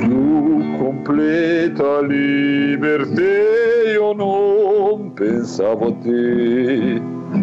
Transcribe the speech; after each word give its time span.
più 0.00 0.76
completa 0.78 2.00
libertà 2.00 3.20
io 3.92 4.12
non 4.14 5.12
pensavo 5.12 5.88
a 5.88 5.92
te, 6.02 7.00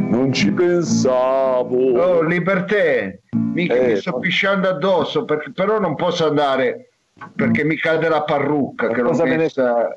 non 0.09 0.31
ci 0.33 0.51
pensavo. 0.51 1.75
Oh, 1.91 2.21
libertà, 2.23 3.13
mica 3.53 3.75
Eh, 3.75 3.87
mi 3.93 3.95
sto 3.97 4.17
pisciando 4.19 4.69
addosso, 4.69 5.25
perché- 5.25 5.51
però 5.51 5.79
non 5.79 5.95
posso 5.95 6.27
andare 6.27 6.89
perché 7.35 7.63
mi 7.63 7.75
cade 7.77 8.09
la 8.09 8.23
parrucca 8.23 8.89
che 8.89 9.01
Cosa 9.01 9.25
me, 9.25 9.35
ne, 9.37 9.49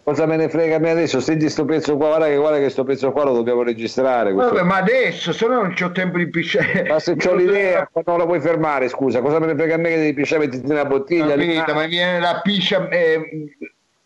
cosa 0.03 0.27
me 0.27 0.37
ne 0.37 0.49
frega 0.49 0.77
a 0.77 0.79
me 0.79 0.91
adesso? 0.91 1.21
Senti 1.21 1.49
sto 1.49 1.65
pezzo 1.65 1.97
qua, 1.97 2.09
guarda 2.09 2.27
che, 2.27 2.37
guarda 2.37 2.59
che 2.59 2.71
sto 2.71 2.85
pezzo 2.85 3.13
qua 3.13 3.25
lo 3.25 3.33
dobbiamo 3.35 3.63
registrare. 3.63 4.33
questo. 4.33 4.55
Vabbè, 4.55 4.67
ma 4.67 4.77
adesso, 4.77 5.33
se 5.33 5.47
no 5.47 5.61
non 5.63 5.73
c'ho 5.75 5.93
tempo 5.93 6.19
di 6.19 6.29
pisciare. 6.29 6.87
Ma 6.89 6.99
se 6.99 7.17
ho 7.27 7.35
l'idea, 7.37 7.89
non 8.05 8.19
la 8.19 8.25
puoi 8.27 8.41
fermare, 8.41 8.89
scusa, 8.89 9.21
cosa 9.21 9.39
me 9.39 9.47
ne 9.47 9.55
frega 9.55 9.75
a 9.75 9.79
me 9.79 9.89
che 9.91 9.97
devi 9.97 10.15
pisciare 10.15 10.47
mettiti 10.47 10.67
nella 10.67 10.85
bottiglia? 10.85 11.35
lì? 11.35 11.55
Capito, 11.55 11.75
ma 11.75 11.87
viene 11.87 12.21
la 12.21 12.41
piscia, 12.43 12.89
eh, 12.89 13.21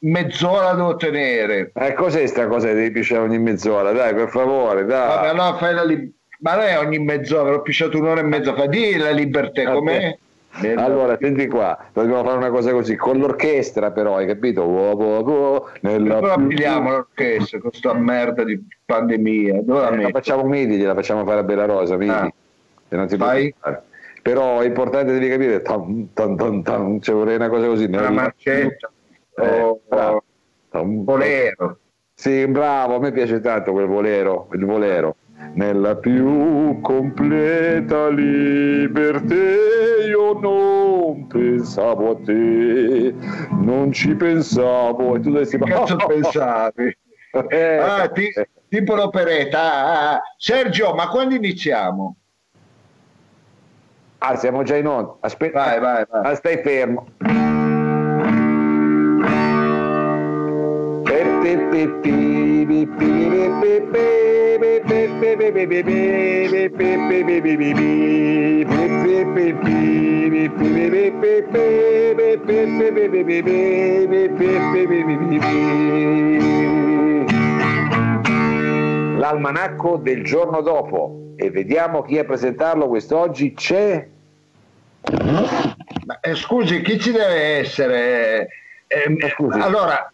mezz'ora 0.00 0.72
devo 0.74 0.96
tenere. 0.96 1.70
Eh, 1.74 1.92
cos'è 1.94 2.26
sta 2.26 2.46
cosa 2.46 2.68
che 2.68 2.74
devi 2.74 2.90
pisciare 2.90 3.22
ogni 3.22 3.38
mezz'ora? 3.38 3.92
Dai, 3.92 4.14
per 4.14 4.28
favore, 4.28 4.84
dai. 4.84 5.08
Vabbè, 5.08 5.28
allora 5.28 5.54
fai 5.56 5.74
la 5.74 5.84
li- 5.84 6.12
Ma 6.40 6.56
non 6.56 6.64
è 6.64 6.78
ogni 6.78 6.98
mezz'ora, 6.98 7.50
l'ho 7.50 7.62
pisciato 7.62 7.96
un'ora 7.98 8.20
e 8.20 8.24
mezza 8.24 8.54
fa. 8.54 8.66
Di 8.66 8.96
la 8.96 9.10
libertà, 9.10 9.70
com'è? 9.70 10.18
Allora, 10.76 11.18
senti 11.20 11.48
qua, 11.48 11.76
dobbiamo 11.92 12.22
fare 12.22 12.36
una 12.36 12.50
cosa 12.50 12.70
così, 12.70 12.94
con 12.96 13.18
l'orchestra 13.18 13.90
però, 13.90 14.16
hai 14.16 14.26
capito? 14.26 14.64
Uo, 14.64 14.96
uo, 14.96 15.22
uo, 15.24 15.70
nella 15.80 16.20
più- 16.20 16.46
pigliamo 16.46 16.90
l'orchestra 16.90 17.58
con 17.58 17.72
sta 17.72 17.92
merda 17.94 18.44
di 18.44 18.64
pandemia? 18.84 19.62
Dove 19.62 19.80
la 19.80 19.90
Eh, 19.90 20.02
la 20.02 20.08
facciamo 20.10 20.44
midi, 20.44 20.76
gliela 20.76 20.94
facciamo 20.94 21.24
fare 21.24 21.40
a 21.40 21.42
Bella 21.42 21.64
Rosa, 21.64 21.96
midi. 21.96 22.10
Ah. 22.10 22.32
Non 22.90 23.06
ti. 23.08 23.16
Però 24.22 24.60
è 24.60 24.66
importante, 24.66 25.12
devi 25.12 25.28
capire, 25.28 25.60
tan, 25.60 26.12
tan, 26.14 26.62
tan, 26.62 27.00
cioè 27.02 27.14
vorrei 27.14 27.34
una 27.36 27.48
cosa 27.48 27.66
così. 27.66 27.84
Una 27.84 28.10
marcetta 28.10 28.90
Eh, 29.36 29.60
o 29.60 29.80
bravo. 29.86 30.22
Un 30.70 31.04
bolero. 31.04 31.78
Sì, 32.14 32.46
bravo, 32.46 32.94
a 32.94 32.98
me 33.00 33.10
piace 33.10 33.40
tanto 33.40 33.72
quel 33.72 33.86
volero, 33.86 34.48
il 34.52 34.64
volero. 34.64 35.16
Nella 35.54 35.94
più 35.96 36.80
completa 36.80 38.08
libertà 38.08 39.34
io 40.04 40.32
non 40.40 41.28
pensavo 41.28 42.10
a 42.10 42.16
te, 42.24 43.14
non 43.60 43.92
ci 43.92 44.14
pensavo 44.16 45.14
e 45.14 45.20
tu 45.20 45.30
dovresti 45.30 45.56
Che 45.58 45.64
cazzo 45.70 45.96
pensavi? 46.06 46.96
Eh, 47.48 47.78
Ah, 47.78 48.08
ti- 48.10 48.32
tipo 48.68 48.94
l'operetta. 48.94 49.58
Ah, 49.60 50.12
ah. 50.12 50.22
Sergio, 50.36 50.94
ma 50.94 51.08
quando 51.08 51.34
iniziamo? 51.34 52.16
Ah, 54.18 54.36
siamo 54.36 54.62
già 54.62 54.76
in 54.76 54.86
onda. 54.86 55.16
Aspetta, 55.18 55.58
Vai, 55.64 55.80
vai, 55.80 56.04
vai. 56.08 56.30
Ah, 56.30 56.34
stai 56.36 56.58
fermo. 56.62 57.06
L'almanacco 79.18 79.96
del 79.96 80.24
giorno 80.24 80.60
dopo 80.60 81.32
e 81.36 81.50
vediamo 81.50 82.02
chi 82.02 82.18
a 82.18 82.24
presentarlo 82.24 82.88
quest'oggi 82.88 83.54
c'è 83.54 84.08
Ma, 86.06 86.20
eh, 86.20 86.34
scusi, 86.34 86.80
chi 86.82 86.98
ci 86.98 87.12
deve 87.12 87.58
essere? 87.58 88.48
Eh, 88.86 89.08
Ma 89.08 89.28
scusi. 89.28 89.58
allora, 89.58 90.10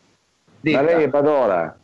dica. 0.61 0.81
Ma 0.81 0.87
lei 0.87 1.05
è 1.05 1.09
Badora? 1.09 1.80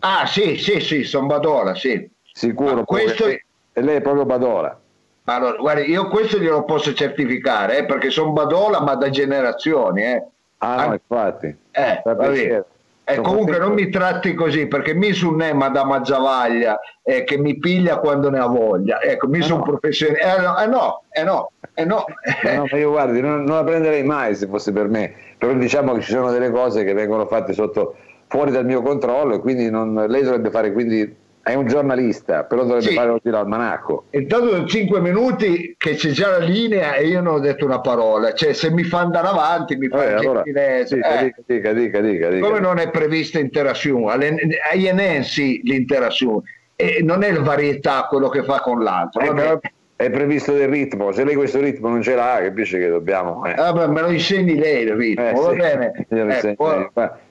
Ah 0.00 0.26
sì, 0.26 0.56
sì, 0.56 0.80
sì, 0.80 1.04
sono 1.04 1.26
Badola, 1.26 1.74
sì. 1.74 2.08
Sicuro. 2.32 2.74
Ma 2.76 2.84
questo- 2.84 3.24
perché 3.24 3.44
lei- 3.74 3.84
lei 3.84 3.96
è 3.96 4.00
proprio 4.00 4.24
Badora. 4.24 4.78
Allora, 5.24 5.56
guardi, 5.58 5.90
io 5.90 6.08
questo 6.08 6.38
glielo 6.38 6.64
posso 6.64 6.94
certificare, 6.94 7.78
eh, 7.78 7.84
perché 7.84 8.08
sono 8.10 8.32
Badola, 8.32 8.80
ma 8.80 8.94
da 8.94 9.10
generazioni. 9.10 10.02
Eh. 10.02 10.24
Ah, 10.58 10.74
no, 10.86 10.90
Ah, 10.90 10.92
infatti. 10.94 11.56
Eh, 11.70 12.00
va 12.04 12.14
bene. 12.14 12.64
Eh, 13.04 13.16
comunque 13.22 13.56
non 13.56 13.72
mi 13.72 13.88
tratti 13.88 14.34
così 14.34 14.66
perché 14.66 14.92
mi 14.92 15.14
sono 15.14 15.42
è 15.42 15.54
Madama 15.54 15.96
Mazzavaglia 15.96 16.78
eh, 17.02 17.24
che 17.24 17.38
mi 17.38 17.56
piglia 17.58 17.96
quando 18.00 18.28
ne 18.28 18.38
ha 18.38 18.46
voglia. 18.46 19.00
Ecco, 19.00 19.28
mi 19.28 19.38
Eh 19.38 19.42
sono 19.42 19.58
no. 19.58 19.62
professionista. 19.64 20.36
Eh, 20.36 20.40
no, 20.42 20.58
eh 20.58 20.66
no, 20.66 21.02
eh 21.10 21.24
no, 21.24 21.50
eh 21.72 21.84
no. 21.86 22.04
No, 22.42 22.52
no, 22.54 22.64
ma 22.70 22.76
io 22.76 22.90
guardi, 22.90 23.22
non, 23.22 23.44
non 23.44 23.56
la 23.56 23.64
prenderei 23.64 24.02
mai 24.02 24.34
se 24.34 24.46
fosse 24.46 24.72
per 24.72 24.88
me, 24.88 25.14
però 25.38 25.54
diciamo 25.54 25.94
che 25.94 26.02
ci 26.02 26.10
sono 26.10 26.30
delle 26.30 26.50
cose 26.50 26.84
che 26.84 26.92
vengono 26.92 27.24
fatte 27.26 27.54
sotto, 27.54 27.96
fuori 28.28 28.50
dal 28.50 28.64
mio 28.64 28.82
controllo 28.82 29.34
e 29.34 29.38
quindi 29.40 29.70
non- 29.70 30.04
lei 30.08 30.22
dovrebbe 30.22 30.50
fare, 30.50 30.72
quindi 30.72 31.26
è 31.42 31.54
un 31.54 31.66
giornalista, 31.66 32.44
però 32.44 32.62
dovrebbe 32.62 32.82
Sì. 32.88 32.94
fare 32.94 33.08
oggi 33.08 33.30
l'almanacco. 33.30 34.04
Intanto 34.10 34.50
sono 34.50 34.66
5 34.66 35.00
minuti 35.00 35.74
che 35.78 35.94
c'è 35.94 36.10
già 36.10 36.28
la 36.28 36.44
linea 36.44 36.94
e 36.96 37.06
io 37.06 37.22
non 37.22 37.34
ho 37.36 37.38
detto 37.38 37.64
una 37.64 37.80
parola. 37.80 38.34
Cioè, 38.34 38.52
se 38.52 38.70
mi 38.70 38.82
fa 38.84 38.98
andare 39.00 39.28
avanti, 39.28 39.76
mi 39.76 39.88
fa 39.88 40.04
Eh, 40.04 40.12
allora, 40.12 40.42
sì, 40.44 40.50
Eh, 40.98 41.34
dica, 41.46 41.72
dica, 41.72 42.00
dica, 42.00 42.28
dica, 42.28 42.46
come 42.46 42.60
non 42.60 42.76
è 42.78 42.90
prevista 42.90 43.38
interazione? 43.38 44.36
Agli 44.70 44.86
ENEN 44.86 45.24
sì, 45.24 45.60
l'interazione. 45.64 46.42
E 46.76 47.00
non 47.02 47.22
è 47.22 47.28
il 47.28 47.40
varietà 47.40 48.06
quello 48.10 48.28
che 48.28 48.44
fa 48.44 48.60
con 48.60 48.82
l'altro. 48.82 49.22
Eh, 49.22 49.32
però 49.32 49.58
è 49.96 50.10
previsto 50.10 50.52
del 50.52 50.68
ritmo, 50.68 51.10
se 51.10 51.24
lei 51.24 51.34
questo 51.34 51.60
ritmo 51.60 51.88
non 51.88 52.02
ce 52.02 52.14
l'ha, 52.14 52.38
capisce 52.40 52.78
che 52.78 52.88
dobbiamo... 52.88 53.44
eh. 53.46 53.54
Ah, 53.56 53.72
beh, 53.72 53.88
me 53.88 54.02
lo 54.02 54.10
insegni 54.10 54.54
lei 54.54 54.82
il 54.84 54.92
ritmo, 54.94 55.26
Eh, 55.28 55.32
va 55.32 55.50
sì, 55.50 55.56
bene? 55.56 56.06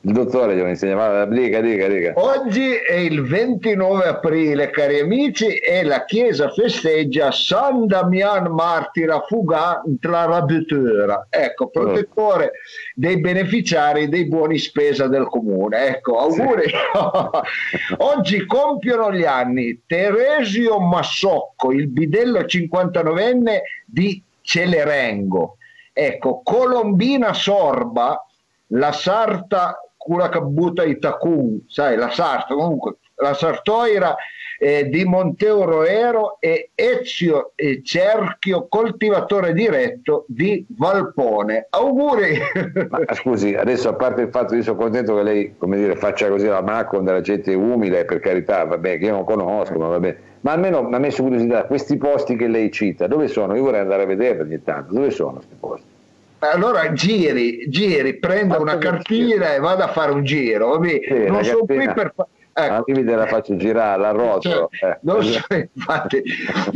Il 0.07 0.13
dottore 0.13 0.55
glielo 0.55 0.69
insegna, 0.69 0.95
ma 0.95 1.25
dica, 1.25 1.59
dica, 1.59 1.87
dica. 1.87 2.13
Oggi 2.15 2.71
è 2.75 2.93
il 2.93 3.27
29 3.27 4.05
aprile, 4.05 4.69
cari 4.69 5.01
amici, 5.01 5.57
e 5.57 5.83
la 5.83 6.05
Chiesa 6.05 6.49
festeggia 6.49 7.29
San 7.33 7.87
Damian 7.87 8.49
Martira 8.53 9.19
Fuga 9.27 9.83
tra 9.99 10.23
Rabutura, 10.23 11.27
ecco, 11.29 11.67
protettore 11.67 12.53
dei 12.95 13.19
beneficiari 13.19 14.07
dei 14.07 14.27
buoni 14.27 14.57
spesa 14.57 15.07
del 15.07 15.27
comune. 15.27 15.87
Ecco, 15.87 16.19
auguri. 16.19 16.71
Oggi 17.97 18.45
compiono 18.45 19.11
gli 19.11 19.25
anni 19.25 19.81
Teresio 19.85 20.79
Massocco, 20.79 21.73
il 21.73 21.89
bidello 21.89 22.39
59enne 22.39 23.57
di 23.85 24.23
Celerengo. 24.39 25.57
Ecco, 25.91 26.39
Colombina 26.45 27.33
Sorba, 27.33 28.21
la 28.67 28.91
sarta 28.93 29.81
Curacabuta 30.07 30.85
Itacun, 30.85 31.65
sai, 31.67 31.97
la 31.97 32.09
sarta 32.09 32.55
comunque, 32.55 32.95
la 33.15 33.33
sartoira 33.33 34.15
eh, 34.57 34.87
di 34.87 35.03
Monteoroero 35.03 36.37
e 36.39 36.69
Ezio 36.73 37.51
e 37.55 37.81
Cerchio, 37.83 38.67
coltivatore 38.69 39.51
diretto 39.51 40.23
di 40.29 40.65
Valpone. 40.69 41.67
Auguri! 41.69 42.39
Ma 42.89 43.13
scusi, 43.15 43.53
adesso 43.53 43.89
a 43.89 43.95
parte 43.95 44.21
il 44.21 44.29
fatto 44.29 44.51
che 44.51 44.55
io 44.55 44.63
sono 44.63 44.77
contento 44.77 45.13
che 45.13 45.23
lei, 45.23 45.55
come 45.57 45.75
dire, 45.75 45.97
faccia 45.97 46.29
così 46.29 46.47
l'almanacco 46.47 46.99
della 46.99 47.19
gente 47.19 47.53
umile, 47.53 48.05
per 48.05 48.21
carità, 48.21 48.63
vabbè, 48.63 48.97
che 48.97 49.05
io 49.07 49.11
non 49.11 49.25
conosco, 49.25 49.77
ma 49.77 49.89
vabbè. 49.89 50.17
Ma 50.39 50.53
almeno 50.53 50.83
mi 50.83 50.95
ha 50.95 50.99
messo 50.99 51.21
curiosità, 51.21 51.65
questi 51.65 51.97
posti 51.97 52.37
che 52.37 52.47
lei 52.47 52.71
cita, 52.71 53.07
dove 53.07 53.27
sono? 53.27 53.55
Io 53.57 53.63
vorrei 53.63 53.81
andare 53.81 54.03
a 54.03 54.05
vederli 54.05 54.43
ogni 54.43 54.63
tanto, 54.63 54.93
dove 54.93 55.11
sono 55.11 55.33
questi 55.33 55.55
posti? 55.59 55.95
Allora 56.39 56.91
giri, 56.93 57.67
giri, 57.69 58.17
prendo 58.17 58.55
Ma 58.55 58.61
una 58.61 58.77
cartina 58.77 59.53
e 59.53 59.59
vado 59.59 59.83
a 59.83 59.87
fare 59.87 60.11
un 60.11 60.23
giro. 60.23 60.69
Vabbè, 60.69 60.99
Sì, 61.07 61.25
non 61.27 61.43
sono 61.43 61.65
qui 61.65 61.91
per 61.93 62.13
fare... 62.15 62.29
Ecco. 62.59 62.83
Limite 62.87 63.15
la 63.15 63.27
faccio 63.27 63.55
girare, 63.55 64.01
la 64.01 64.09
rotolo. 64.09 64.69
Cioè, 64.71 64.89
eh. 64.89 64.97
non, 65.01 65.21
so, 65.21 65.39
infatti, 65.73 66.23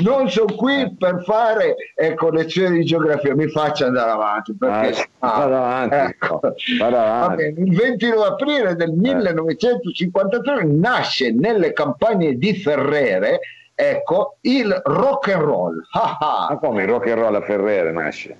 non 0.03 0.29
sono 0.29 0.53
qui 0.53 0.95
per 0.95 1.23
fare 1.23 1.75
ecco, 1.95 2.29
lezioni 2.29 2.77
di 2.77 2.85
geografia, 2.85 3.33
mi 3.33 3.47
faccio 3.47 3.85
andare 3.85 4.11
avanti. 4.11 4.55
Perché, 4.55 5.09
Ah, 5.19 5.37
vada 5.39 5.57
avanti, 5.57 5.95
ecco. 5.95 6.39
vada 6.77 7.01
avanti. 7.01 7.27
Va 7.27 7.35
bene, 7.35 7.67
il 7.67 7.75
29 7.75 8.25
aprile 8.27 8.75
del 8.75 8.91
1953 8.91 10.63
nasce 10.65 11.31
nelle 11.31 11.73
campagne 11.73 12.35
di 12.35 12.53
Ferrere 12.53 13.39
ecco, 13.73 14.37
il 14.41 14.79
rock 14.85 15.29
and 15.29 15.41
roll. 15.41 15.81
Ah, 15.93 16.17
ah. 16.19 16.47
Ma 16.51 16.57
come 16.59 16.83
il 16.83 16.89
rock 16.89 17.07
and 17.07 17.17
roll 17.19 17.33
a 17.33 17.41
Ferrere 17.41 17.91
nasce? 17.91 18.37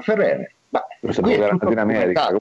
Ferrere. 0.00 0.54
Ma 0.70 0.82
qui 1.00 1.34
è 1.34 1.48
tutto 1.48 1.70
in 1.70 1.78
America. 1.78 2.34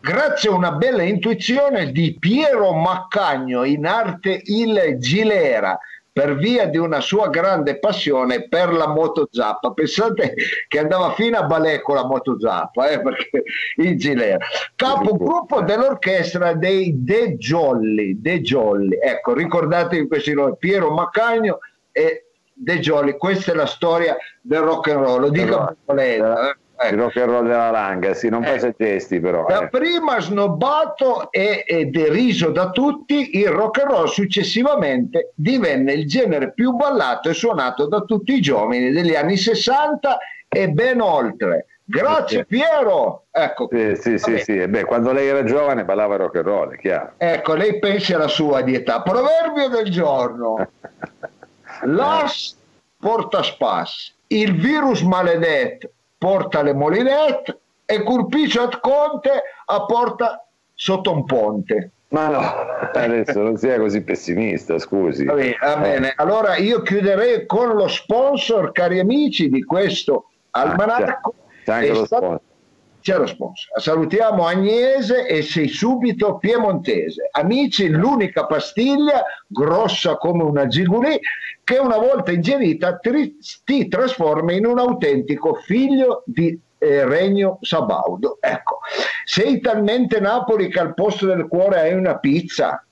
Grazie 0.00 0.50
a 0.50 0.54
una 0.54 0.72
bella 0.72 1.02
intuizione 1.02 1.90
di 1.90 2.16
Piero 2.18 2.72
Maccagno, 2.72 3.64
in 3.64 3.84
arte 3.84 4.40
il 4.44 4.96
Gilera, 4.98 5.78
per 6.12 6.36
via 6.36 6.66
di 6.66 6.78
una 6.78 7.00
sua 7.00 7.28
grande 7.28 7.78
passione 7.78 8.48
per 8.48 8.72
la 8.72 8.88
motozappa. 8.88 9.72
Pensate 9.72 10.34
che 10.66 10.78
andava 10.78 11.12
fino 11.14 11.36
a 11.36 11.44
Balè 11.44 11.80
con 11.80 11.96
la 11.96 12.06
motozappa, 12.06 12.88
eh, 12.90 13.00
perché 13.00 13.42
il 13.76 13.98
Gilera. 13.98 14.38
Capogruppo 14.74 15.62
dell'orchestra 15.62 16.54
dei 16.54 17.04
De 17.04 17.36
Jolly, 17.36 18.20
De 18.20 18.40
Jolly. 18.40 18.98
Ecco, 19.00 19.34
ricordatevi 19.34 20.06
questi 20.06 20.32
nomi, 20.32 20.56
Piero 20.58 20.90
Maccagno 20.90 21.58
e 21.92 22.26
De 22.52 22.78
Jolly. 22.78 23.16
Questa 23.16 23.52
è 23.52 23.54
la 23.54 23.66
storia 23.66 24.16
del 24.40 24.60
rock 24.60 24.90
and 24.90 25.04
roll. 25.04 25.20
Lo 25.20 25.28
dica 25.28 25.56
Allora, 25.56 25.76
Polenta, 25.84 26.50
eh. 26.50 26.56
Ecco. 26.78 26.94
il 26.94 27.00
rock 27.00 27.16
and 27.16 27.30
roll 27.30 27.46
della 27.46 27.70
langa, 27.70 28.14
sì, 28.14 28.28
non 28.28 28.44
eh. 28.44 28.74
gesti 28.76 29.20
però. 29.20 29.44
Da 29.46 29.62
eh. 29.62 29.68
prima 29.68 30.20
snobbato 30.20 31.30
e, 31.30 31.64
e, 31.66 31.86
deriso 31.86 32.50
da 32.50 32.70
tutti, 32.70 33.36
il 33.38 33.48
rock 33.48 33.82
and 33.82 33.90
roll 33.90 34.06
successivamente 34.06 35.32
divenne 35.34 35.92
il 35.92 36.06
genere 36.06 36.52
più 36.52 36.72
ballato 36.72 37.28
e 37.28 37.34
suonato 37.34 37.86
da 37.86 38.00
tutti 38.00 38.34
i 38.34 38.40
giovani 38.40 38.90
degli 38.90 39.14
anni 39.14 39.36
60 39.36 40.18
e 40.48 40.70
ben 40.70 41.00
oltre. 41.00 41.66
Grazie 41.84 42.44
Piero. 42.44 43.24
Ecco. 43.30 43.68
Sì, 43.72 43.96
sì, 43.96 44.18
sì, 44.18 44.38
sì. 44.38 44.68
Beh, 44.68 44.84
quando 44.84 45.10
lei 45.12 45.28
era 45.28 45.42
giovane 45.42 45.84
ballava 45.84 46.16
rock 46.16 46.36
and 46.36 46.44
roll, 46.44 46.72
è 46.74 46.76
chiaro. 46.76 47.12
Ecco, 47.16 47.54
lei 47.54 47.78
pensi 47.78 48.12
alla 48.12 48.28
sua 48.28 48.60
dieta. 48.60 49.00
Proverbio 49.00 49.68
del 49.68 49.90
giorno. 49.90 50.68
L'os 51.84 52.56
porta 52.98 53.42
spas, 53.42 54.14
il 54.26 54.56
virus 54.56 55.00
maledetto 55.00 55.90
porta 56.18 56.62
le 56.62 56.74
molinette 56.74 57.60
e 57.86 58.02
Curpicio 58.02 58.62
at 58.62 58.80
Conte 58.80 59.42
apporta 59.64 60.44
sotto 60.74 61.12
un 61.12 61.24
ponte. 61.24 61.92
Ma 62.08 62.28
no, 62.28 62.40
adesso 62.92 63.42
non 63.42 63.56
sia 63.56 63.78
così 63.78 64.02
pessimista, 64.02 64.78
scusi. 64.78 65.24
Va 65.24 65.34
bene, 65.34 65.56
va 65.60 65.76
bene. 65.76 66.12
allora 66.16 66.56
io 66.56 66.80
chiuderei 66.80 67.44
con 67.46 67.68
lo 67.74 67.86
sponsor, 67.86 68.72
cari 68.72 68.98
amici, 68.98 69.50
di 69.50 69.62
questo 69.62 70.30
ah, 70.50 70.62
almanacco. 70.62 71.34
Ah, 71.66 71.80
c'è 71.80 71.88
lo 71.88 72.04
sponsor. 72.06 72.40
C'è 73.00 73.16
lo 73.16 73.26
sponsor. 73.26 73.80
Salutiamo 73.80 74.46
Agnese 74.46 75.26
e 75.26 75.42
sei 75.42 75.68
subito 75.68 76.38
piemontese. 76.38 77.28
Amici, 77.30 77.88
l'unica 77.88 78.46
pastiglia 78.46 79.22
grossa 79.46 80.16
come 80.16 80.42
una 80.42 80.70
zigulì 80.70 81.18
che 81.68 81.76
una 81.76 81.98
volta 81.98 82.32
ingerita 82.32 82.96
tri- 82.96 83.36
ti 83.62 83.88
trasforma 83.88 84.54
in 84.54 84.64
un 84.64 84.78
autentico 84.78 85.52
figlio 85.52 86.22
di 86.24 86.58
eh, 86.78 87.04
Regno 87.04 87.58
Sabaudo. 87.60 88.38
Ecco, 88.40 88.78
sei 89.26 89.60
talmente 89.60 90.18
Napoli 90.18 90.70
che 90.70 90.80
al 90.80 90.94
posto 90.94 91.26
del 91.26 91.46
cuore 91.46 91.80
hai 91.80 91.92
una 91.92 92.16
pizza, 92.16 92.82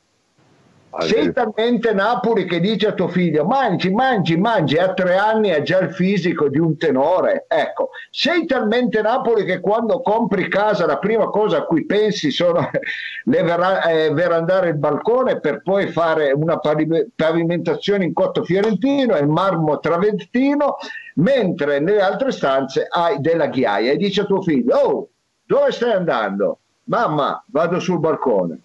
sei 1.00 1.32
talmente 1.32 1.92
Napoli 1.92 2.44
che 2.44 2.60
dice 2.60 2.88
a 2.88 2.92
tuo 2.92 3.08
figlio 3.08 3.44
mangi, 3.44 3.90
mangi, 3.90 4.36
mangi, 4.36 4.76
a 4.76 4.94
tre 4.94 5.16
anni 5.16 5.52
ha 5.52 5.62
già 5.62 5.80
il 5.80 5.92
fisico 5.92 6.48
di 6.48 6.58
un 6.58 6.76
tenore. 6.76 7.44
Ecco, 7.48 7.90
sei 8.10 8.46
talmente 8.46 9.02
Napoli 9.02 9.44
che 9.44 9.60
quando 9.60 10.00
compri 10.00 10.48
casa 10.48 10.86
la 10.86 10.98
prima 10.98 11.26
cosa 11.28 11.58
a 11.58 11.64
cui 11.64 11.84
pensi 11.84 12.30
sono 12.30 12.70
le 13.24 13.42
vera- 13.42 13.82
eh, 13.82 14.10
verandare 14.10 14.70
il 14.70 14.76
balcone 14.76 15.40
per 15.40 15.62
poi 15.62 15.88
fare 15.88 16.32
una 16.32 16.58
pavimentazione 16.58 18.04
in 18.04 18.12
cotto 18.12 18.44
fiorentino 18.44 19.14
e 19.16 19.26
marmo 19.26 19.78
traventino, 19.80 20.76
mentre 21.16 21.80
nelle 21.80 22.00
altre 22.00 22.30
stanze 22.30 22.86
hai 22.88 23.20
della 23.20 23.46
ghiaia 23.46 23.92
e 23.92 23.96
dice 23.96 24.22
a 24.22 24.24
tuo 24.24 24.40
figlio, 24.40 24.76
oh, 24.76 25.08
dove 25.44 25.72
stai 25.72 25.92
andando? 25.92 26.58
Mamma, 26.84 27.42
vado 27.48 27.80
sul 27.80 27.98
balcone. 27.98 28.60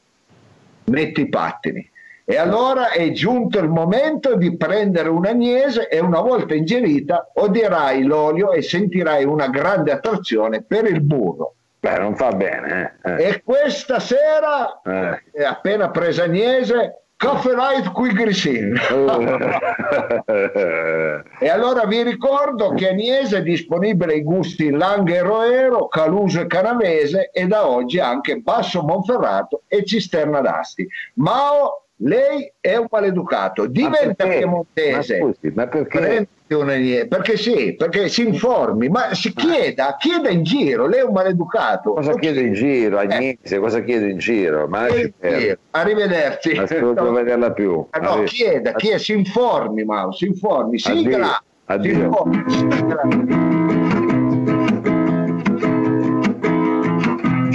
Metti 0.86 1.22
i 1.22 1.30
pattini 1.30 1.90
e 2.32 2.38
allora 2.38 2.92
è 2.92 3.12
giunto 3.12 3.60
il 3.60 3.68
momento 3.68 4.36
di 4.36 4.56
prendere 4.56 5.10
un'agnese 5.10 5.90
e 5.90 6.00
una 6.00 6.22
volta 6.22 6.56
ingerita 6.56 7.30
odierai 7.34 8.04
l'olio 8.04 8.54
e 8.54 8.62
sentirai 8.62 9.26
una 9.26 9.50
grande 9.50 9.92
attrazione 9.92 10.64
per 10.64 10.86
il 10.86 11.02
burro. 11.02 11.56
Beh, 11.82 11.98
non 11.98 12.16
fa 12.16 12.32
bene. 12.32 13.00
Eh. 13.04 13.28
E 13.28 13.42
questa 13.44 14.00
sera, 14.00 14.82
eh. 14.82 15.44
appena 15.44 15.90
presa 15.90 16.24
agnese, 16.24 17.02
Caffè 17.18 17.54
Light 17.54 17.92
qui 17.92 18.14
Grisin. 18.14 18.74
e 21.40 21.50
allora 21.50 21.86
vi 21.86 22.02
ricordo 22.02 22.74
che 22.74 22.90
Agnese 22.90 23.38
è 23.38 23.44
disponibile 23.44 24.14
ai 24.14 24.24
gusti 24.24 24.72
Langhe 24.72 25.22
Roero, 25.22 25.88
Caluso 25.88 26.42
e 26.42 26.48
Canavese 26.48 27.30
e 27.32 27.46
da 27.46 27.68
oggi 27.68 28.00
anche 28.00 28.38
Basso 28.38 28.82
Monferrato 28.82 29.62
e 29.68 29.86
Cisterna 29.86 30.42
d'Asti. 30.42 30.88
Mao 31.16 31.82
lei 32.04 32.52
è 32.60 32.76
un 32.76 32.88
maleducato, 32.90 33.66
diventa 33.68 34.26
piemontese. 34.28 35.20
Ma, 35.20 35.26
scusi, 35.26 35.54
ma 35.54 35.68
perché? 35.68 36.28
Una, 36.52 36.74
perché 37.08 37.38
sì, 37.38 37.76
perché 37.78 38.10
si 38.10 38.28
informi, 38.28 38.90
ma 38.90 39.14
si 39.14 39.34
chieda, 39.34 39.96
chieda 39.98 40.30
in 40.30 40.44
giro, 40.44 40.86
lei 40.88 41.00
è 41.00 41.04
un 41.04 41.14
maleducato. 41.14 41.94
Cosa 41.94 42.14
chiede 42.16 42.42
in 42.42 42.54
giro. 42.54 42.98
Agnese? 42.98 43.56
Eh. 43.56 43.60
Cosa 43.60 43.82
chiede 43.82 44.10
in 44.10 44.18
giro? 44.18 44.68
Ma 44.68 44.90
in 44.90 45.14
giro. 45.22 45.58
Arrivederci. 45.72 46.56
Ma 46.56 46.66
non 46.80 46.94
no. 46.94 47.12
vederla 47.12 47.52
più. 47.52 47.86
Ah, 47.92 48.00
no, 48.00 48.24
chieda, 48.24 48.74
chieda, 48.74 48.98
si 48.98 49.14
informi, 49.14 49.86
Mau, 49.86 50.12
si 50.12 50.26
informi. 50.26 50.78
Sigla. 50.78 51.42
Addio. 51.66 51.94
Si 51.94 52.00
informi. 52.02 52.44
Sigla. 52.48 53.71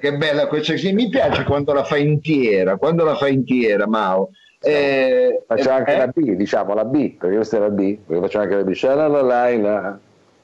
Che 0.00 0.16
bella, 0.16 0.48
questa 0.48 0.74
mi 0.92 1.08
piace 1.08 1.44
quando 1.44 1.72
la 1.72 1.84
fa 1.84 1.96
intiera, 1.96 2.76
quando 2.76 3.04
la 3.04 3.14
fa 3.14 3.28
intiera, 3.28 3.86
Mao. 3.86 4.30
Eh, 4.62 5.42
faccio 5.46 5.70
anche 5.70 5.94
eh, 5.94 5.96
la 5.96 6.06
B, 6.08 6.32
diciamo 6.32 6.74
la 6.74 6.84
B, 6.84 7.16
perché 7.16 7.36
questa 7.36 7.56
è 7.56 7.60
la 7.60 7.70
B, 7.70 7.98
perché 8.04 8.22
faccio 8.22 8.38
anche 8.40 8.56
la 8.56 8.64
B, 8.64 8.78
la 8.82 9.06
la 9.06 9.22
la 9.22 9.56
la. 9.56 9.98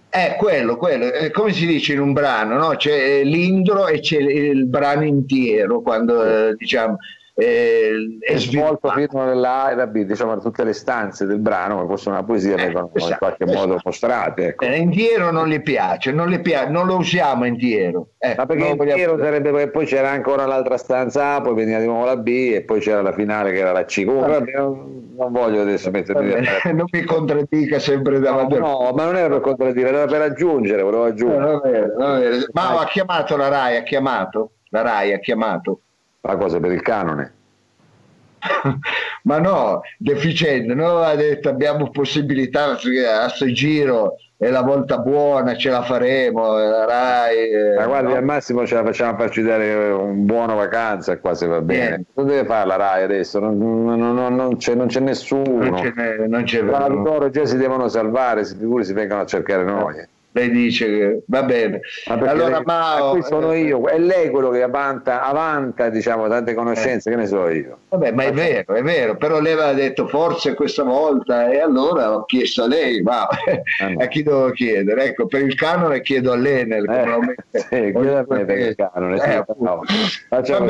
Eh, 0.09 0.37
quello, 0.39 0.77
quello, 0.77 1.13
eh, 1.13 1.31
come 1.31 1.53
si 1.53 1.67
dice 1.67 1.93
in 1.93 2.01
un 2.01 2.13
brano, 2.13 2.57
no? 2.57 2.69
C'è 2.77 3.23
l'indro 3.23 3.87
e 3.89 4.01
c'è 4.01 4.19
il 4.19 4.65
brano 4.67 5.05
intero, 5.05 5.81
quando 5.81 6.25
eh, 6.25 6.55
diciamo 6.57 6.97
eh, 7.39 8.17
è 8.19 8.39
svolto 8.39 8.89
fino 8.89 9.23
alla 9.23 9.65
A 9.65 9.69
e 9.69 9.73
alla 9.75 9.87
B, 9.87 10.05
diciamo 10.05 10.41
tutte 10.41 10.65
le 10.65 10.73
stanze 10.73 11.27
del 11.27 11.39
brano 11.39 11.83
che 11.83 11.87
fosse 11.87 12.09
una 12.09 12.25
poesia 12.25 12.55
eh, 12.55 12.65
vengono 12.65 12.91
esatto, 12.95 13.13
in 13.13 13.19
qualche 13.19 13.45
esatto. 13.45 13.59
modo 13.59 13.81
mostrate. 13.85 14.47
Ecco. 14.47 14.65
Eh, 14.65 14.79
Intiero 14.79 15.31
non 15.31 15.47
gli 15.47 15.61
piace, 15.61 16.13
non, 16.13 16.29
gli 16.29 16.41
piace, 16.41 16.71
non 16.71 16.87
lo 16.87 16.97
usiamo 16.97 17.45
intiero. 17.45 18.13
Eh, 18.19 18.35
Ma 18.37 18.47
perché 18.47 18.69
intiero 18.69 19.19
sarebbe 19.19 19.51
perché 19.51 19.69
poi 19.69 19.85
c'era 19.85 20.09
ancora 20.09 20.47
l'altra 20.47 20.79
stanza 20.79 21.35
A, 21.35 21.43
poi 21.43 21.55
veniva 21.55 21.79
di 21.79 21.85
nuovo 21.85 22.07
la 22.07 22.17
B 22.17 22.53
e 22.55 22.63
poi 22.63 22.81
c'era 22.81 23.03
la 23.03 23.13
finale 23.13 23.53
che 23.53 23.59
era 23.59 23.73
la 23.73 23.85
C. 23.85 24.07
Comunque 24.07 24.53
non, 24.55 25.13
non, 25.15 25.31
voglio 25.31 25.61
adesso 25.61 25.91
mettermi 25.91 26.33
a 26.33 26.41
Non 26.73 26.87
mi 26.91 27.05
contraddica 27.05 27.79
sempre 27.79 28.19
davanti. 28.19 28.55
No, 28.55 28.81
no, 28.81 28.93
ma 28.95 29.05
non 29.05 29.15
era 29.15 29.29
per 29.29 29.41
contraddire, 29.41 29.89
era 29.91 30.07
per 30.07 30.23
aggiungere, 30.23 30.81
volevo 30.81 31.05
aggiungere. 31.05 31.45
Va 31.45 31.59
bene, 31.59 31.87
va 31.99 32.19
bene. 32.19 32.47
Ma 32.53 32.81
ha 32.81 32.87
chiamato 32.87 33.37
la 33.37 33.49
RAI, 33.49 33.77
ha 33.77 33.83
chiamato? 33.83 34.53
La 34.71 34.81
RAI 34.81 35.13
ha 35.13 35.19
chiamato? 35.19 35.81
La 36.27 36.37
cosa 36.37 36.59
per 36.59 36.73
il 36.73 36.83
canone? 36.83 37.33
Ma 39.23 39.39
no, 39.39 39.81
deficiente, 39.99 40.75
no? 40.75 40.99
ha 40.99 41.15
detto 41.15 41.49
abbiamo 41.49 41.91
possibilità 41.91 42.65
a 42.65 42.79
questo 42.79 43.51
giro, 43.51 44.17
è 44.37 44.49
la 44.51 44.63
volta 44.63 44.99
buona, 44.99 45.57
ce 45.57 45.71
la 45.71 45.83
faremo, 45.83 46.57
la 46.57 46.85
Rai. 46.85 47.51
Eh, 47.51 47.75
Ma 47.77 47.87
guardi, 47.87 48.13
no? 48.13 48.19
al 48.19 48.25
massimo 48.25 48.67
ce 48.67 48.75
la 48.75 48.85
facciamo 48.85 49.17
farci 49.17 49.43
dare 49.43 49.91
un 49.91 50.27
buono 50.27 50.55
vacanza 50.55 51.19
qua 51.19 51.35
se 51.35 51.47
va 51.47 51.61
bene. 51.61 52.05
Non 52.15 52.27
deve 52.27 52.45
fare 52.45 52.67
la 52.67 52.77
Rai 52.77 53.03
adesso, 53.03 53.41
non, 53.41 53.57
non, 53.59 53.99
non, 53.99 54.35
non 54.35 54.57
c'è, 54.57 54.77
c'è, 54.87 55.01
nessuno. 55.01 55.65
Non 55.65 55.81
c'è, 55.81 56.27
non 56.27 56.45
c'è 56.45 56.61
loro 56.63 57.31
già 57.31 57.47
si 57.47 57.57
devono 57.57 57.89
salvare, 57.89 58.45
si 58.45 58.57
figuri 58.57 58.85
si 58.85 58.93
vengono 58.93 59.23
a 59.23 59.27
cercare 59.27 59.65
noi 59.65 60.15
lei 60.37 60.51
dice 60.51 60.87
che 60.87 61.23
va 61.27 61.43
bene. 61.43 61.81
Ma 62.07 62.15
allora, 62.31 62.61
Mao, 62.63 63.13
qui 63.13 63.23
sono 63.23 63.53
eh, 63.53 63.61
io, 63.61 63.89
è 63.89 63.99
lei 63.99 64.29
quello 64.29 64.51
che 64.51 64.63
avanta, 64.63 65.23
avanta 65.23 65.89
diciamo, 65.89 66.29
tante 66.29 66.53
conoscenze, 66.53 67.09
eh. 67.09 67.15
che 67.15 67.19
ne 67.19 67.27
so 67.27 67.49
io. 67.49 67.79
Vabbè, 67.89 68.13
ma 68.13 68.25
è 68.25 68.33
vero, 68.33 68.75
è 68.75 68.83
vero, 68.83 69.17
però 69.17 69.41
lei 69.41 69.55
aveva 69.55 69.73
detto 69.73 70.07
forse 70.07 70.55
questa 70.55 70.83
volta 70.83 71.49
e 71.49 71.59
allora 71.59 72.15
ho 72.15 72.25
chiesto 72.27 72.65
a 72.65 72.67
lei, 72.67 73.01
ma 73.01 73.23
ah, 73.23 73.89
no. 73.89 73.97
a 74.03 74.07
chi 74.07 74.23
devo 74.23 74.51
chiedere? 74.51 75.05
Ecco, 75.05 75.27
per 75.27 75.41
il 75.41 75.55
canone 75.55 76.03
chiedo 76.03 76.33
a 76.33 76.37
lei 76.37 76.67
nel 76.67 76.85
eh, 76.87 77.59
sì, 77.59 77.93
per 77.93 78.59
il 78.59 78.75
canone. 78.77 79.19
Sì, 79.19 79.31
eh, 79.31 79.45
no. 79.59 79.83
Facciamo, 80.29 80.69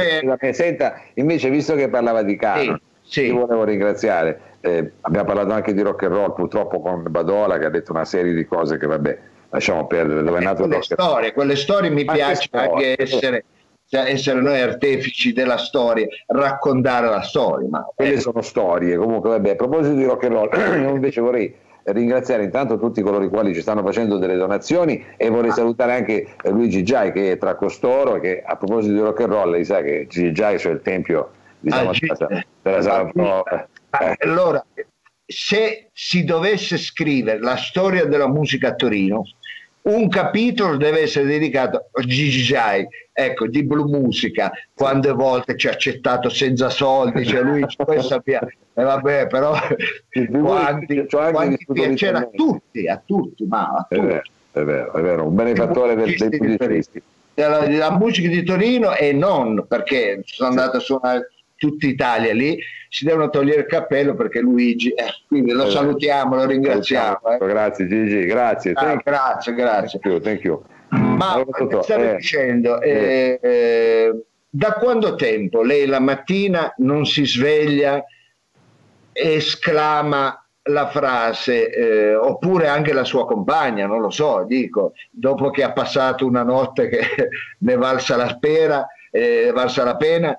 senta, 0.52 1.02
invece 1.14 1.50
visto 1.50 1.74
che 1.74 1.88
parlava 1.88 2.22
di 2.22 2.36
canone, 2.36 2.80
sì, 3.00 3.20
sì. 3.20 3.22
ti 3.24 3.30
volevo 3.30 3.64
ringraziare. 3.64 4.40
Eh, 4.60 4.92
abbiamo 5.00 5.26
parlato 5.26 5.52
anche 5.52 5.74
di 5.74 5.82
rock 5.82 6.04
and 6.04 6.12
roll, 6.12 6.34
purtroppo 6.34 6.80
con 6.80 7.04
Badola 7.08 7.58
che 7.58 7.66
ha 7.66 7.70
detto 7.70 7.90
una 7.92 8.04
serie 8.04 8.32
di 8.32 8.44
cose 8.46 8.78
che 8.78 8.86
vabbè 8.86 9.18
lasciamo 9.50 9.86
perdere 9.86 10.22
dove 10.22 10.38
è 10.38 10.42
nato 10.42 10.66
quelle 10.66 10.82
storie, 10.82 11.32
quelle 11.32 11.56
storie 11.56 11.90
mi 11.90 12.04
Ma 12.04 12.12
piace 12.12 12.42
storie? 12.42 12.68
anche 12.68 13.02
essere, 13.02 13.44
cioè, 13.88 14.10
essere 14.10 14.40
noi 14.40 14.60
artefici 14.60 15.32
della 15.32 15.56
storia, 15.58 16.06
raccontare 16.26 17.08
la 17.08 17.22
storia. 17.22 17.68
Ma 17.68 17.86
quelle 17.94 18.20
sono 18.20 18.42
storie. 18.42 18.96
Comunque, 18.96 19.30
vabbè, 19.30 19.50
a 19.50 19.54
proposito 19.56 19.94
di 19.94 20.04
rock 20.04 20.24
and 20.24 20.32
roll, 20.32 20.50
io 20.82 20.90
invece 20.90 21.20
vorrei 21.20 21.54
ringraziare 21.84 22.42
intanto 22.42 22.78
tutti 22.78 23.00
coloro 23.00 23.22
i 23.22 23.28
quali 23.28 23.54
ci 23.54 23.60
stanno 23.60 23.82
facendo 23.84 24.18
delle 24.18 24.36
donazioni 24.36 25.04
e 25.16 25.28
vorrei 25.28 25.52
salutare 25.52 25.94
anche 25.94 26.26
eh, 26.42 26.50
Luigi 26.50 26.82
Giai 26.82 27.12
che 27.12 27.30
è 27.32 27.38
tra 27.38 27.54
costoro 27.54 28.18
che 28.18 28.42
a 28.44 28.56
proposito 28.56 28.92
di 28.92 28.98
rock 29.00 29.20
and 29.20 29.32
roll, 29.32 29.62
sa 29.62 29.82
che 29.82 30.06
Gigi 30.08 30.32
Giai 30.32 30.58
cioè 30.58 30.72
il 30.72 30.82
tempio 30.82 31.30
diciamo, 31.60 31.90
Ah, 31.90 32.44
della, 32.62 32.82
Sala 32.82 33.04
Pro, 33.12 33.44
Ah, 33.90 34.04
eh, 34.04 34.16
Allora, 34.18 34.64
se 35.26 35.88
si 35.92 36.24
dovesse 36.24 36.78
scrivere 36.78 37.40
la 37.40 37.56
storia 37.56 38.04
della 38.04 38.28
musica 38.28 38.68
a 38.68 38.74
Torino, 38.74 39.24
un 39.86 40.08
capitolo 40.08 40.76
deve 40.76 41.02
essere 41.02 41.26
dedicato 41.26 41.88
a 41.92 42.02
Gigi 42.02 42.42
Jai, 42.42 42.86
ecco, 43.12 43.46
di 43.46 43.64
Blue 43.64 43.84
Musica, 43.84 44.50
quante 44.74 45.12
volte 45.12 45.56
ci 45.56 45.68
ha 45.68 45.72
accettato 45.72 46.28
senza 46.28 46.70
soldi, 46.70 47.24
cioè 47.24 47.42
lui 47.42 47.64
questa 47.76 48.20
via, 48.24 48.40
e 48.40 48.82
vabbè, 48.82 49.28
però 49.28 49.54
quanti, 50.40 51.06
quanti 51.06 51.66
piacere 51.72 52.18
a 52.18 52.28
tutti, 52.32 52.88
a 52.88 53.00
tutti, 53.04 53.44
ma 53.46 53.68
a 53.68 53.86
è 53.88 53.94
tutti. 53.94 54.06
vero, 54.06 54.22
è 54.52 54.62
vero, 54.62 54.92
è 54.92 55.00
vero, 55.00 55.26
un 55.26 55.34
benefattore 55.34 55.94
del, 55.94 56.16
dei 56.16 56.38
musicisti. 56.40 57.02
della, 57.34 57.60
della 57.60 57.96
musica 57.96 58.28
di 58.28 58.42
Torino 58.42 58.92
e 58.94 59.12
non 59.12 59.66
perché 59.68 60.22
sono 60.24 60.48
andato 60.48 60.78
a 60.78 60.80
suonare 60.80 61.30
tutta 61.56 61.86
Italia 61.86 62.32
lì 62.32 62.58
si 62.88 63.04
devono 63.04 63.28
togliere 63.30 63.60
il 63.60 63.66
cappello 63.66 64.14
perché 64.14 64.40
Luigi 64.40 64.90
eh, 64.90 65.04
quindi 65.26 65.52
lo 65.52 65.66
Eh, 65.66 65.70
salutiamo 65.70 66.36
lo 66.36 66.46
ringraziamo 66.46 67.20
eh. 67.28 67.46
Grazie 67.46 67.86
Gigi, 67.88 68.24
grazie. 68.26 68.72
Ah, 68.74 68.84
Thank 68.84 69.02
grazie 69.02 69.54
grazie 69.54 70.00
you, 70.04 70.20
thank 70.20 70.42
you. 70.42 70.62
ma 70.90 71.32
Allora, 71.32 71.82
stavo 71.82 72.02
eh, 72.02 72.16
dicendo 72.16 72.80
eh, 72.80 73.38
eh, 73.42 74.24
da 74.48 74.72
quando 74.74 75.14
tempo 75.16 75.62
lei 75.62 75.86
la 75.86 76.00
mattina 76.00 76.72
non 76.78 77.04
si 77.06 77.26
sveglia 77.26 78.04
e 79.12 79.34
esclama 79.34 80.40
la 80.68 80.88
frase 80.88 81.70
eh, 81.70 82.14
oppure 82.14 82.66
anche 82.66 82.92
la 82.92 83.04
sua 83.04 83.24
compagna 83.24 83.86
non 83.86 84.00
lo 84.00 84.10
so 84.10 84.44
dico 84.46 84.92
dopo 85.10 85.50
che 85.50 85.62
ha 85.62 85.72
passato 85.72 86.26
una 86.26 86.42
notte 86.42 86.88
che 86.88 87.00
ne 87.60 87.76
valsa 87.76 88.16
la 88.16 88.28
spera 88.28 88.86
eh, 89.10 89.52
valsa 89.54 89.84
la 89.84 89.96
pena 89.96 90.36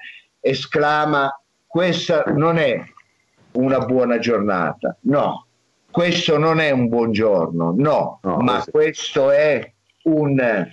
esclama 0.50 1.40
questa 1.66 2.24
non 2.28 2.58
è 2.58 2.82
una 3.54 3.80
buona 3.80 4.18
giornata 4.20 4.96
no 5.02 5.46
questo 5.92 6.38
non 6.38 6.60
è 6.60 6.70
un 6.72 6.88
buon 6.90 7.12
giorno 7.12 7.74
no, 7.76 8.20
No, 8.22 8.38
ma 8.38 8.54
questo- 8.54 8.72
questo 8.72 9.32
è 9.32 9.72
un 10.04 10.68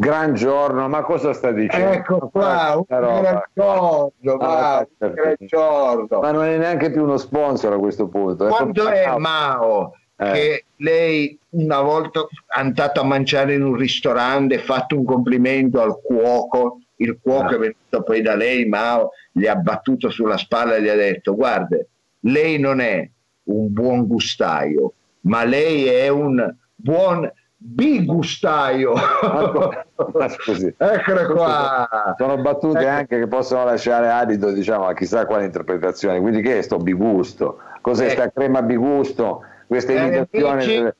Gran 0.00 0.34
giorno, 0.34 0.88
ma 0.88 1.02
cosa 1.02 1.32
sta 1.32 1.50
dicendo? 1.50 1.90
ecco 1.90 2.28
qua 2.28 2.76
un 2.76 2.84
gran 2.86 3.42
giorno 3.52 4.12
Ma 4.38 4.46
la 4.46 4.86
un 5.00 5.12
gran 5.12 5.34
giorno 5.40 6.20
Ma 6.20 6.30
non 6.30 6.44
è 6.44 6.56
neanche 6.56 6.92
più 6.92 7.02
uno 7.02 7.16
sponsor 7.16 7.72
a 7.72 7.78
questo 7.78 8.06
punto. 8.06 8.46
quando 8.46 8.86
è 8.88 9.12
Mao 9.18 9.94
Eh. 10.20 10.32
che 10.32 10.64
lei 10.76 11.36
una 11.50 11.80
volta 11.80 12.20
è 12.20 12.24
andato 12.60 13.00
a 13.00 13.04
mangiare 13.04 13.54
in 13.54 13.64
un 13.64 13.74
ristorante 13.74 14.58
fatto 14.58 14.96
un 14.96 15.04
complimento 15.04 15.80
al 15.82 16.00
cuoco 16.00 16.78
il 17.00 17.18
cuoco 17.22 17.54
è 17.54 17.58
venuto 17.58 18.02
poi 18.04 18.22
da 18.22 18.34
lei 18.34 18.66
Mao 18.66 19.10
gli 19.32 19.46
ha 19.46 19.56
battuto 19.56 20.08
sulla 20.10 20.36
spalla 20.36 20.76
e 20.76 20.82
gli 20.82 20.88
ha 20.88 20.94
detto 20.96 21.34
guarda 21.34 21.76
lei 22.20 22.58
non 22.58 22.80
è 22.80 23.08
un 23.44 23.72
buon 23.72 24.06
gustaio 24.06 24.92
ma 25.22 25.44
lei 25.44 25.86
è 25.86 26.08
un 26.08 26.54
buon 26.74 27.30
bigustaio 27.60 28.94
scusi. 30.28 30.72
eccole 30.78 31.26
qua 31.26 32.14
Sono 32.16 32.36
battute 32.40 32.80
Ecco. 32.80 32.88
anche 32.88 33.18
che 33.18 33.26
possono 33.26 33.64
lasciare 33.64 34.10
adito 34.10 34.52
diciamo, 34.52 34.86
a 34.86 34.94
chissà 34.94 35.26
quale 35.26 35.44
interpretazione. 35.44 36.20
Quindi 36.20 36.40
che 36.40 36.58
è 36.58 36.62
sto 36.62 36.76
bigusto? 36.78 37.58
Cos'è 37.80 38.04
Ecco. 38.04 38.12
sta 38.12 38.30
crema 38.30 38.62
bigusto? 38.62 39.42
Questa 39.66 39.92
imitazione 39.92 40.64
delle- 40.66 40.96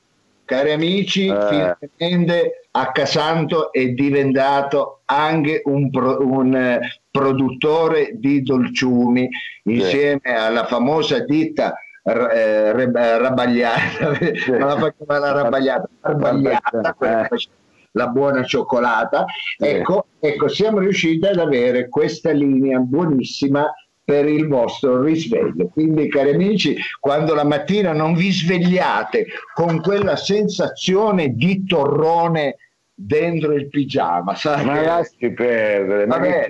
Cari 0.49 0.71
amici, 0.71 1.27
Eh. 1.27 1.75
finalmente 1.77 2.67
Accasanto 2.71 3.71
è 3.71 3.89
diventato 3.89 5.01
anche 5.05 5.61
un, 5.65 5.91
pro- 5.91 6.17
un, 6.25 6.55
eh, 6.55 6.79
produttore 7.11 8.13
di 8.15 8.41
dolciumi 8.41 9.29
insieme 9.65 10.21
alla 10.23 10.65
famosa 10.65 11.19
ditta 11.23 11.75
eh, 12.03 12.71
eh, 12.71 13.17
Rabagliata, 13.19 14.09
non 14.57 14.67
la 14.69 14.75
male 14.75 14.93
la 15.19 15.31
Rabagliata, 15.33 15.87
Rabagliata, 16.01 16.93
quella 16.95 17.25
Eh. 17.25 17.27
faceva 17.27 17.55
la 17.91 18.07
buona 18.07 18.43
cioccolata. 18.43 19.25
Ecco, 19.55 20.05
ecco, 20.19 20.47
siamo 20.47 20.79
riusciti 20.79 21.27
ad 21.27 21.37
avere 21.37 21.89
questa 21.89 22.31
linea 22.31 22.79
buonissima 22.79 23.71
per 24.09 24.27
il 24.27 24.47
vostro 24.47 25.03
risveglio. 25.03 25.67
Quindi, 25.67 26.09
cari 26.09 26.31
amici, 26.31 26.75
quando 26.99 27.35
la 27.35 27.43
mattina 27.43 27.93
non 27.93 28.15
vi 28.15 28.31
svegliate 28.31 29.27
con 29.53 29.81
quella 29.81 30.15
sensazione 30.15 31.35
di 31.35 31.63
torrone 31.63 32.55
dentro 32.91 33.53
il 33.53 33.69
pigiama, 33.69 34.33
sai 34.33 34.65
Ma 34.65 34.73
che- 34.79 34.85
lasci 34.85 35.31
perdere. 35.31 36.07
ma 36.07 36.17
Vabbè. 36.17 36.47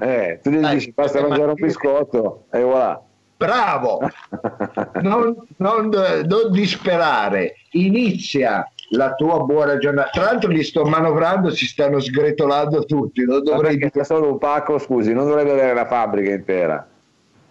che- 0.00 0.30
eh, 0.30 0.40
tu 0.40 0.48
gli 0.50 0.66
dici 0.66 0.92
basta 0.92 1.20
ma- 1.20 1.28
mangiare 1.28 1.50
un 1.50 1.56
biscotto 1.60 2.46
e 2.50 2.62
voilà. 2.62 3.02
Bravo! 3.36 4.00
non, 5.02 5.36
non, 5.58 5.90
non 5.90 6.50
disperare, 6.50 7.56
inizia 7.72 8.66
la 8.90 9.14
tua 9.14 9.40
buona 9.40 9.78
giornata. 9.78 10.10
Tra 10.10 10.24
l'altro 10.24 10.50
li 10.50 10.62
sto 10.62 10.84
manovrando, 10.84 11.50
si 11.50 11.66
stanno 11.66 12.00
sgretolando 12.00 12.84
tutti, 12.84 13.24
non 13.24 13.42
dovrei 13.42 13.76
dire 13.76 14.04
solo 14.04 14.30
un 14.32 14.38
pacco, 14.38 14.78
scusi, 14.78 15.12
non 15.12 15.26
dovrebbe 15.26 15.52
avere 15.52 15.74
la 15.74 15.86
fabbrica 15.86 16.30
intera. 16.32 16.86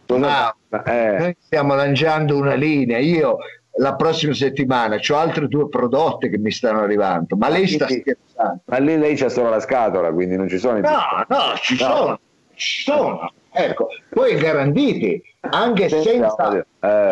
Ah, 0.08 0.56
eh, 0.86 1.18
Noi 1.18 1.36
stiamo 1.40 1.74
lanciando 1.76 2.38
una 2.38 2.54
linea. 2.54 3.00
Io 3.00 3.38
la 3.78 3.96
prossima 3.96 4.34
settimana 4.34 4.96
ho 4.98 5.16
altre 5.16 5.48
due 5.48 5.68
prodotti 5.68 6.30
che 6.30 6.38
mi 6.38 6.52
stanno 6.52 6.82
arrivando, 6.82 7.36
ma 7.36 7.50
lei 7.50 7.68
sta 7.68 7.88
scherzando? 7.88 8.62
ma 8.66 8.78
lì 8.78 8.98
lei 8.98 9.16
c'ha 9.16 9.30
solo 9.30 9.50
la 9.50 9.60
scatola, 9.60 10.12
quindi 10.12 10.38
non 10.38 10.48
ci 10.48 10.58
sono 10.58 10.78
i 10.78 10.82
No, 10.82 10.92
no, 11.28 11.38
ci 11.58 11.76
No. 11.80 11.86
sono, 11.86 12.20
ci 12.54 12.82
sono. 12.84 13.32
Ecco, 13.58 13.88
poi 14.10 14.36
garantiti 14.36 15.22
anche 15.50 15.88
senza, 15.88 16.58
eh. 16.58 16.64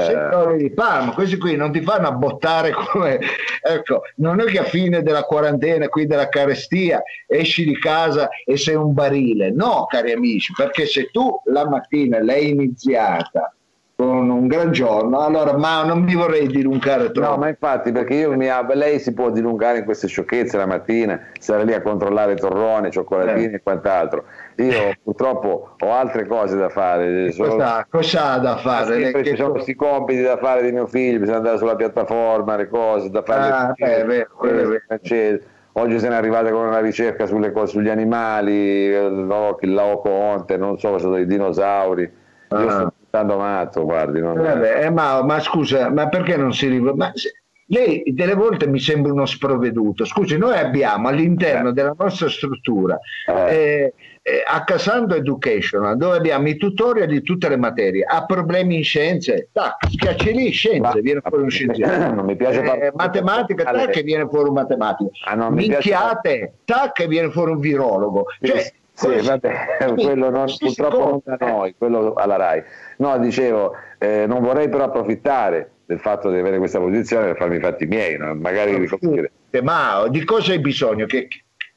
senza 0.01 0.37
olio 0.43 0.57
di 0.57 0.71
palma. 0.71 1.13
Questi 1.13 1.37
qui 1.37 1.55
non 1.55 1.71
ti 1.71 1.81
fanno 1.81 2.07
abbottare 2.07 2.71
come 2.91 3.19
ecco, 3.61 4.01
non 4.17 4.41
è 4.41 4.45
che 4.45 4.59
a 4.59 4.63
fine 4.65 5.01
della 5.03 5.23
quarantena, 5.23 5.87
qui 5.87 6.05
della 6.05 6.27
carestia, 6.27 7.01
esci 7.27 7.63
di 7.63 7.79
casa 7.79 8.27
e 8.45 8.57
sei 8.57 8.75
un 8.75 8.93
barile. 8.93 9.51
No, 9.51 9.85
cari 9.89 10.11
amici, 10.11 10.53
perché 10.53 10.85
se 10.85 11.09
tu 11.11 11.41
la 11.45 11.67
mattina 11.67 12.21
l'hai 12.21 12.49
iniziata 12.49 13.53
con 13.95 14.27
un 14.29 14.47
gran 14.47 14.71
giorno, 14.71 15.19
allora 15.19 15.55
ma 15.55 15.83
non 15.85 16.01
mi 16.01 16.15
vorrei 16.15 16.47
dilungare 16.47 17.11
troppo. 17.11 17.29
No, 17.29 17.37
ma 17.37 17.47
infatti, 17.47 17.91
perché 17.91 18.15
io 18.15 18.35
mi 18.35 18.49
ab- 18.49 18.73
lei 18.73 18.99
si 18.99 19.13
può 19.13 19.29
dilungare 19.29 19.77
in 19.77 19.85
queste 19.85 20.07
sciocchezze 20.07 20.57
la 20.57 20.65
mattina, 20.65 21.27
stare 21.39 21.63
lì 21.63 21.73
a 21.73 21.81
controllare 21.81 22.35
torrone, 22.35 22.89
cioccolatini 22.89 23.53
Eh. 23.53 23.55
e 23.55 23.61
quant'altro. 23.61 24.25
Io 24.57 24.93
purtroppo 25.03 25.75
ho 25.79 25.91
altre 25.91 26.27
cose 26.27 26.55
da 26.55 26.69
fare. 26.69 27.31
Sono, 27.31 27.49
cosa, 27.49 27.87
cosa 27.89 28.37
da 28.37 28.57
fare? 28.57 29.01
sempre 29.01 29.23
ci 29.23 29.35
sono 29.35 29.51
questi 29.51 29.75
compiti 29.75 30.21
da 30.21 30.37
fare 30.37 30.61
di 30.61 30.71
mio 30.71 30.85
figlio, 30.87 31.19
bisogna 31.19 31.37
andare 31.37 31.57
sulla 31.57 31.75
piattaforma, 31.75 32.55
le 32.55 32.67
cose, 32.67 33.09
da 33.09 33.23
fare 33.23 33.51
Ah, 33.51 33.73
le 33.75 34.03
beh, 34.05 34.27
beh, 34.41 34.81
francese. 34.85 35.43
Oggi 35.75 35.97
se 35.99 36.07
ne 36.07 36.13
è 36.13 36.17
arrivata 36.17 36.51
con 36.51 36.67
una 36.67 36.79
ricerca 36.79 37.25
sulle 37.25 37.51
cose, 37.51 37.71
sugli 37.71 37.89
animali, 37.89 38.93
eh, 38.93 39.09
no, 39.09 39.57
il 39.61 39.73
laocoonte, 39.73 40.55
non 40.57 40.77
so 40.77 40.91
cosa, 40.91 41.17
i 41.17 41.25
dinosauri. 41.25 42.03
Io 42.03 42.11
Ah. 42.49 42.69
sto 42.69 42.93
diventando 42.95 43.37
matto, 43.37 43.83
guardi. 43.83 44.19
non- 44.19 44.35
Vabbè, 44.35 44.85
eh, 44.85 44.89
ma, 44.91 45.23
ma 45.23 45.39
scusa, 45.39 45.89
ma 45.89 46.07
perché 46.09 46.37
non 46.37 46.53
si 46.53 46.67
rivolge? 46.67 47.42
Lei 47.67 48.03
delle 48.07 48.33
volte 48.35 48.67
mi 48.67 48.79
sembra 48.79 49.11
uno 49.13 49.25
sprovveduto. 49.25 50.05
Scusi, 50.05 50.37
noi 50.37 50.57
abbiamo 50.57 51.07
all'interno 51.07 51.69
Eh. 51.69 51.73
della 51.73 51.95
nostra 51.97 52.29
struttura 52.29 52.99
Eh. 53.27 53.33
eh, 53.55 53.93
eh, 54.25 54.43
Accasando 54.45 55.15
Educational, 55.15 55.97
dove 55.97 56.15
abbiamo 56.17 56.47
i 56.47 56.55
tutorial 56.57 57.07
di 57.07 57.21
tutte 57.21 57.49
le 57.49 57.57
materie. 57.57 58.03
Ha 58.05 58.25
problemi 58.25 58.75
in 58.77 58.83
scienze? 58.83 59.49
Tac, 59.51 59.87
schiacci 59.89 60.33
lì, 60.33 60.49
scienze, 60.51 60.79
Ma- 60.79 60.91
viene 61.01 61.21
fuori 61.21 61.43
un 61.43 61.49
scienziato. 61.51 62.13
Non 62.13 62.25
mi 62.25 62.35
piace 62.35 62.61
Eh, 62.61 62.91
matematica, 62.95 63.63
tac, 63.63 63.95
e 63.97 64.03
viene 64.03 64.27
fuori 64.29 64.47
un 64.49 64.55
matematico. 64.55 65.11
Ah, 65.25 65.35
no, 65.35 65.49
Minchiate, 65.49 66.53
tac, 66.65 66.99
e 66.99 67.07
viene 67.07 67.31
fuori 67.31 67.51
un 67.51 67.59
virologo. 67.59 68.25
Cioè, 68.41 68.71
sì, 68.93 69.07
vabbè, 69.25 69.77
quello 69.95 70.29
non, 70.29 70.45
purtroppo 70.57 70.97
non 70.97 71.21
da 71.37 71.45
noi, 71.45 71.75
quello 71.77 72.13
alla 72.13 72.35
RAI. 72.37 72.63
No, 72.97 73.17
dicevo, 73.17 73.73
eh, 73.97 74.25
non 74.27 74.41
vorrei 74.41 74.69
però 74.69 74.83
approfittare 74.85 75.69
del 75.93 75.99
fatto 76.01 76.29
di 76.29 76.37
avere 76.37 76.57
questa 76.57 76.79
posizione 76.79 77.27
per 77.27 77.37
farmi 77.37 77.57
i 77.57 77.59
fatti 77.59 77.85
miei, 77.85 78.17
no? 78.17 78.33
magari 78.35 78.87
dire, 78.99 79.31
Eh, 79.51 79.61
Ma 79.61 80.07
di 80.09 80.23
cosa 80.23 80.51
hai 80.51 80.59
bisogno? 80.59 81.05
Che 81.05 81.27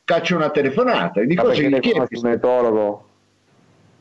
caccio 0.05 0.37
una 0.37 0.51
telefonata? 0.51 1.23
Di 1.23 1.35
ma 1.35 1.43
cosa 1.43 1.61
hai 1.61 1.71
conosce 1.71 2.01
un 2.01 2.07
bisogno? 2.09 2.35
etologo? 2.35 3.09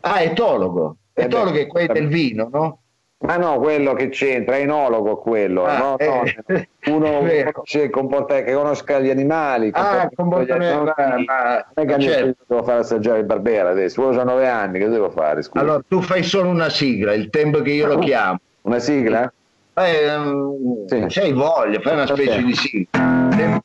Ah, 0.01 0.21
etologo. 0.21 0.97
Eh 1.13 1.23
Etologo 1.23 1.51
beh, 1.51 1.61
è 1.61 1.67
quello 1.67 1.87
vabbè. 1.87 1.99
del 1.99 2.07
vino, 2.09 2.49
no? 2.51 2.79
Ma 3.17 3.37
no, 3.37 3.59
quello 3.59 3.93
che 3.93 4.09
c'entra, 4.09 4.57
è 4.57 4.59
enologo 4.59 5.17
quello, 5.17 5.63
ah, 5.65 5.77
no, 5.77 5.95
no, 5.97 6.23
eh, 6.47 6.69
uno 6.91 7.19
conosce, 7.19 7.89
comporta, 7.89 8.43
che 8.43 8.53
conosca 8.53 8.99
gli 8.99 9.09
animali. 9.09 9.69
Ah, 9.73 10.09
comportamento, 10.13 10.83
ma, 10.83 10.93
ma, 11.25 11.65
non 11.73 11.85
è 11.87 11.95
che 11.95 12.01
certo. 12.01 12.43
devo 12.45 12.63
fare 12.63 12.79
assaggiare 12.79 13.19
il 13.19 13.25
Barbera 13.25 13.69
adesso, 13.69 14.01
quello 14.03 14.19
ha 14.19 14.23
nove 14.25 14.47
anni, 14.47 14.79
che 14.79 14.89
devo 14.89 15.09
fare? 15.09 15.41
Scusa. 15.41 15.63
Allora, 15.63 15.83
tu 15.87 16.01
fai 16.01 16.21
solo 16.23 16.49
una 16.49 16.69
sigla, 16.69 17.13
il 17.13 17.29
tempo 17.29 17.61
che 17.61 17.71
io 17.71 17.87
lo 17.87 17.97
chiamo. 17.99 18.37
Una 18.63 18.79
sigla? 18.79 19.33
Eh, 19.77 20.15
um, 20.15 20.87
sì. 20.87 21.03
C'hai 21.09 21.33
voglia, 21.33 21.81
fai 21.81 21.93
una 21.93 22.05
specie 22.07 22.41
di 22.43 22.55
sigla. 22.55 23.27
Il 23.33 23.61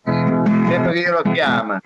tempo 0.68 0.90
che 0.90 0.98
io 0.98 1.22
lo 1.22 1.30
chiamo. 1.30 1.78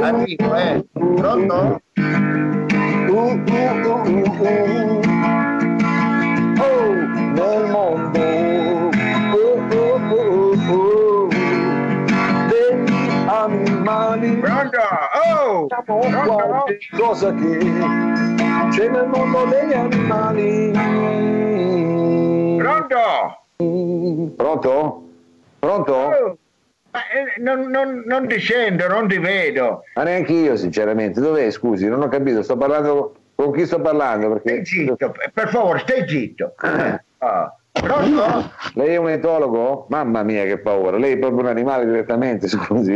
Arrivo, 0.00 0.54
eh. 0.54 0.84
Pronto? 0.92 1.80
Uh, 1.96 3.10
uh, 3.10 3.40
uh, 3.74 4.40
oh, 6.60 6.92
nel 7.34 7.70
mondo. 7.72 8.20
Degli 12.48 13.08
animali. 13.26 14.36
Pronto? 14.36 14.78
Oh! 15.42 15.66
Pronto? 15.66 16.76
cosa 16.96 17.34
che 17.34 17.58
c'è 18.70 18.88
nel 18.88 19.08
mondo 19.08 19.46
degli 19.46 19.72
animali. 19.72 21.53
Pronto? 22.64 24.34
Pronto? 24.36 25.02
Pronto? 25.58 25.92
Oh. 25.92 26.38
Eh, 26.94 27.40
non, 27.40 27.68
non, 27.70 28.04
non, 28.06 28.26
ti 28.28 28.40
sento, 28.40 28.86
non 28.88 29.08
ti 29.08 29.18
vedo. 29.18 29.82
Ma 29.94 30.04
neanche 30.04 30.32
io, 30.32 30.56
sinceramente. 30.56 31.20
Dov'è? 31.20 31.50
Scusi, 31.50 31.88
non 31.88 32.02
ho 32.02 32.08
capito. 32.08 32.42
Sto 32.42 32.56
parlando 32.56 33.14
con 33.34 33.52
chi 33.52 33.66
sto 33.66 33.80
parlando? 33.80 34.28
Perché... 34.32 34.64
Stai 34.64 34.86
zitto, 34.86 35.12
per 35.32 35.48
favore, 35.48 35.80
stai 35.80 36.08
zitto. 36.08 36.54
Ah. 37.24 37.50
Pronto? 37.72 38.50
Lei 38.74 38.90
è 38.90 38.96
un 38.96 39.08
etologo? 39.08 39.86
Mamma 39.88 40.22
mia 40.22 40.44
che 40.44 40.58
paura, 40.58 40.98
lei 40.98 41.12
è 41.12 41.18
proprio 41.18 41.40
un 41.40 41.46
animale 41.46 41.86
direttamente, 41.86 42.46
scusi. 42.48 42.92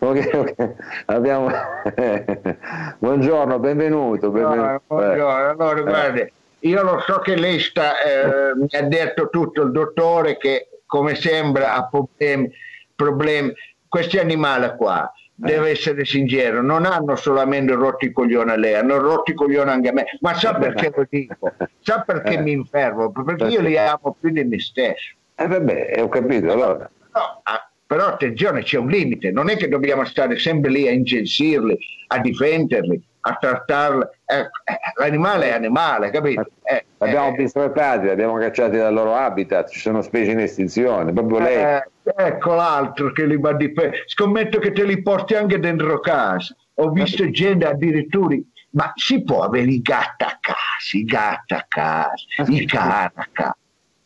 ok, 0.00 0.30
ok. 0.34 0.74
Abbiamo... 1.06 1.48
buongiorno, 2.98 3.58
benvenuto. 3.60 4.30
benvenuto. 4.30 4.62
No, 4.66 4.80
buongiorno, 4.84 5.62
allora 5.62 5.78
eh. 5.78 5.82
guardi, 5.82 6.32
io 6.60 6.82
lo 6.82 7.02
so 7.06 7.18
che 7.20 7.36
lei 7.36 7.60
sta, 7.60 8.00
eh, 8.02 8.54
mi 8.54 8.68
ha 8.70 8.82
detto 8.82 9.28
tutto 9.28 9.62
il 9.62 9.72
dottore 9.72 10.36
che 10.36 10.68
come 10.86 11.14
sembra 11.14 11.74
ha 11.74 11.86
problemi, 11.86 12.50
problemi. 12.94 13.52
questi 13.86 14.18
animali 14.18 14.74
qua 14.76 15.12
deve 15.34 15.70
essere 15.70 16.04
sincero, 16.04 16.62
non 16.62 16.84
hanno 16.84 17.14
solamente 17.14 17.74
rotto 17.74 18.04
i 18.04 18.12
coglioni 18.12 18.50
a 18.50 18.56
lei, 18.56 18.74
hanno 18.74 18.98
rotto 18.98 19.30
i 19.30 19.34
coglioni 19.34 19.70
anche 19.70 19.88
a 19.90 19.92
me, 19.92 20.06
ma 20.20 20.34
sa 20.34 20.54
perché 20.54 20.92
lo 20.92 21.06
dico? 21.08 21.52
Sa 21.80 22.00
perché 22.00 22.34
eh. 22.34 22.40
mi 22.40 22.50
infermo? 22.50 23.12
Perché 23.12 23.44
io 23.44 23.60
li 23.60 23.78
amo 23.78 24.16
più 24.18 24.30
di 24.30 24.42
me 24.42 24.58
stesso. 24.58 25.14
Eh 25.36 25.46
vabbè, 25.46 25.94
ho 25.98 26.08
capito 26.08 26.50
allora. 26.50 26.90
No, 27.14 27.40
ah, 27.44 27.70
però 27.86 28.06
attenzione, 28.06 28.64
c'è 28.64 28.78
un 28.78 28.88
limite, 28.88 29.30
non 29.30 29.48
è 29.48 29.56
che 29.56 29.68
dobbiamo 29.68 30.04
stare 30.04 30.38
sempre 30.38 30.70
lì 30.70 30.88
a 30.88 30.90
incensirli, 30.90 31.78
a 32.08 32.18
difenderli, 32.18 33.00
a 33.28 33.36
trattarli. 33.38 34.02
Eh, 34.24 34.38
eh, 34.38 34.48
l'animale 34.96 35.50
è 35.50 35.52
animale, 35.52 36.10
capito? 36.10 36.46
Eh, 36.62 36.84
l'abbiamo 36.98 37.28
eh, 37.28 37.36
bistrattati, 37.36 38.04
li 38.04 38.10
abbiamo 38.10 38.36
cacciati 38.38 38.76
dal 38.76 38.92
loro 38.92 39.14
habitat, 39.14 39.68
ci 39.68 39.80
sono 39.80 40.02
specie 40.02 40.32
in 40.32 40.40
estinzione, 40.40 41.12
proprio 41.12 41.38
lei. 41.38 41.56
Eh, 41.56 41.84
ecco 42.16 42.54
l'altro 42.54 43.12
che 43.12 43.26
li 43.26 43.38
va 43.38 43.52
di 43.52 43.72
pe- 43.72 44.04
Scommetto 44.06 44.58
che 44.58 44.72
te 44.72 44.84
li 44.84 45.02
porti 45.02 45.34
anche 45.34 45.58
dentro 45.58 46.00
casa. 46.00 46.54
Ho 46.74 46.90
visto 46.90 47.28
gente 47.30 47.66
addirittura 47.66 48.36
ma 48.70 48.92
si 48.94 49.22
può 49.24 49.42
avere 49.42 49.70
i 49.70 49.80
gatti 49.80 50.24
a 50.24 50.38
casa, 50.40 50.96
i 50.96 51.04
gatti 51.04 51.54
a 51.54 51.64
casa, 51.66 52.14
i 52.46 52.66
cani 52.66 53.10
a 53.14 53.28
casa. 53.32 53.56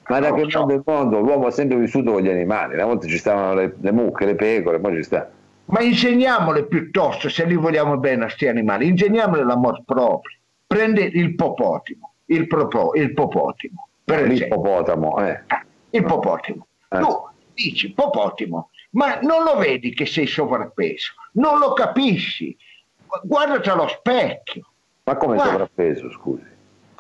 Ma 0.09 0.19
da 0.19 0.33
che 0.33 0.47
mondo 0.53 0.75
è 0.75 0.81
mondo 0.85 1.21
l'uomo 1.21 1.47
ha 1.47 1.51
sempre 1.51 1.77
vissuto 1.79 2.13
con 2.13 2.23
gli 2.23 2.29
animali, 2.29 2.75
una 2.75 2.85
volta 2.85 3.07
ci 3.07 3.19
stavano 3.19 3.55
le, 3.55 3.77
le 3.81 3.93
mucche, 3.93 4.25
le 4.25 4.35
pecore, 4.35 4.79
poi 4.79 4.97
ci 4.97 5.03
sta. 5.03 5.29
Ma 5.73 5.81
insegniamole 5.81 6.67
piuttosto, 6.67 7.31
se 7.31 7.47
li 7.47 7.57
vogliamo 7.57 7.97
bene 7.97 8.25
a 8.25 8.27
questi 8.27 8.47
animali, 8.47 8.89
insegniamole 8.89 9.43
l'amor 9.43 9.83
proprio. 9.87 10.37
Prende 10.67 11.01
il 11.03 11.35
popotimo, 11.35 12.13
il, 12.27 12.47
propo, 12.47 12.95
il 12.95 13.15
popotimo. 13.15 13.89
Per 14.05 14.27
L'ippopotamo, 14.27 15.19
eh. 15.27 15.43
Ah, 15.47 15.65
il 15.91 16.05
popotimo. 16.05 16.67
Eh. 16.91 16.99
Tu 16.99 17.29
dici 17.55 17.91
popotimo, 17.93 18.69
ma 18.91 19.19
non 19.21 19.45
lo 19.45 19.57
vedi 19.57 19.95
che 19.95 20.05
sei 20.05 20.27
sovrappeso, 20.27 21.13
non 21.33 21.59
lo 21.59 21.73
capisci. 21.73 22.55
Guardati 23.23 23.69
allo 23.71 23.89
specchio. 23.89 24.69
Ma 25.05 25.17
come 25.17 25.37
Guarda. 25.37 25.53
sovrappeso, 25.53 26.11
scusi? 26.11 26.45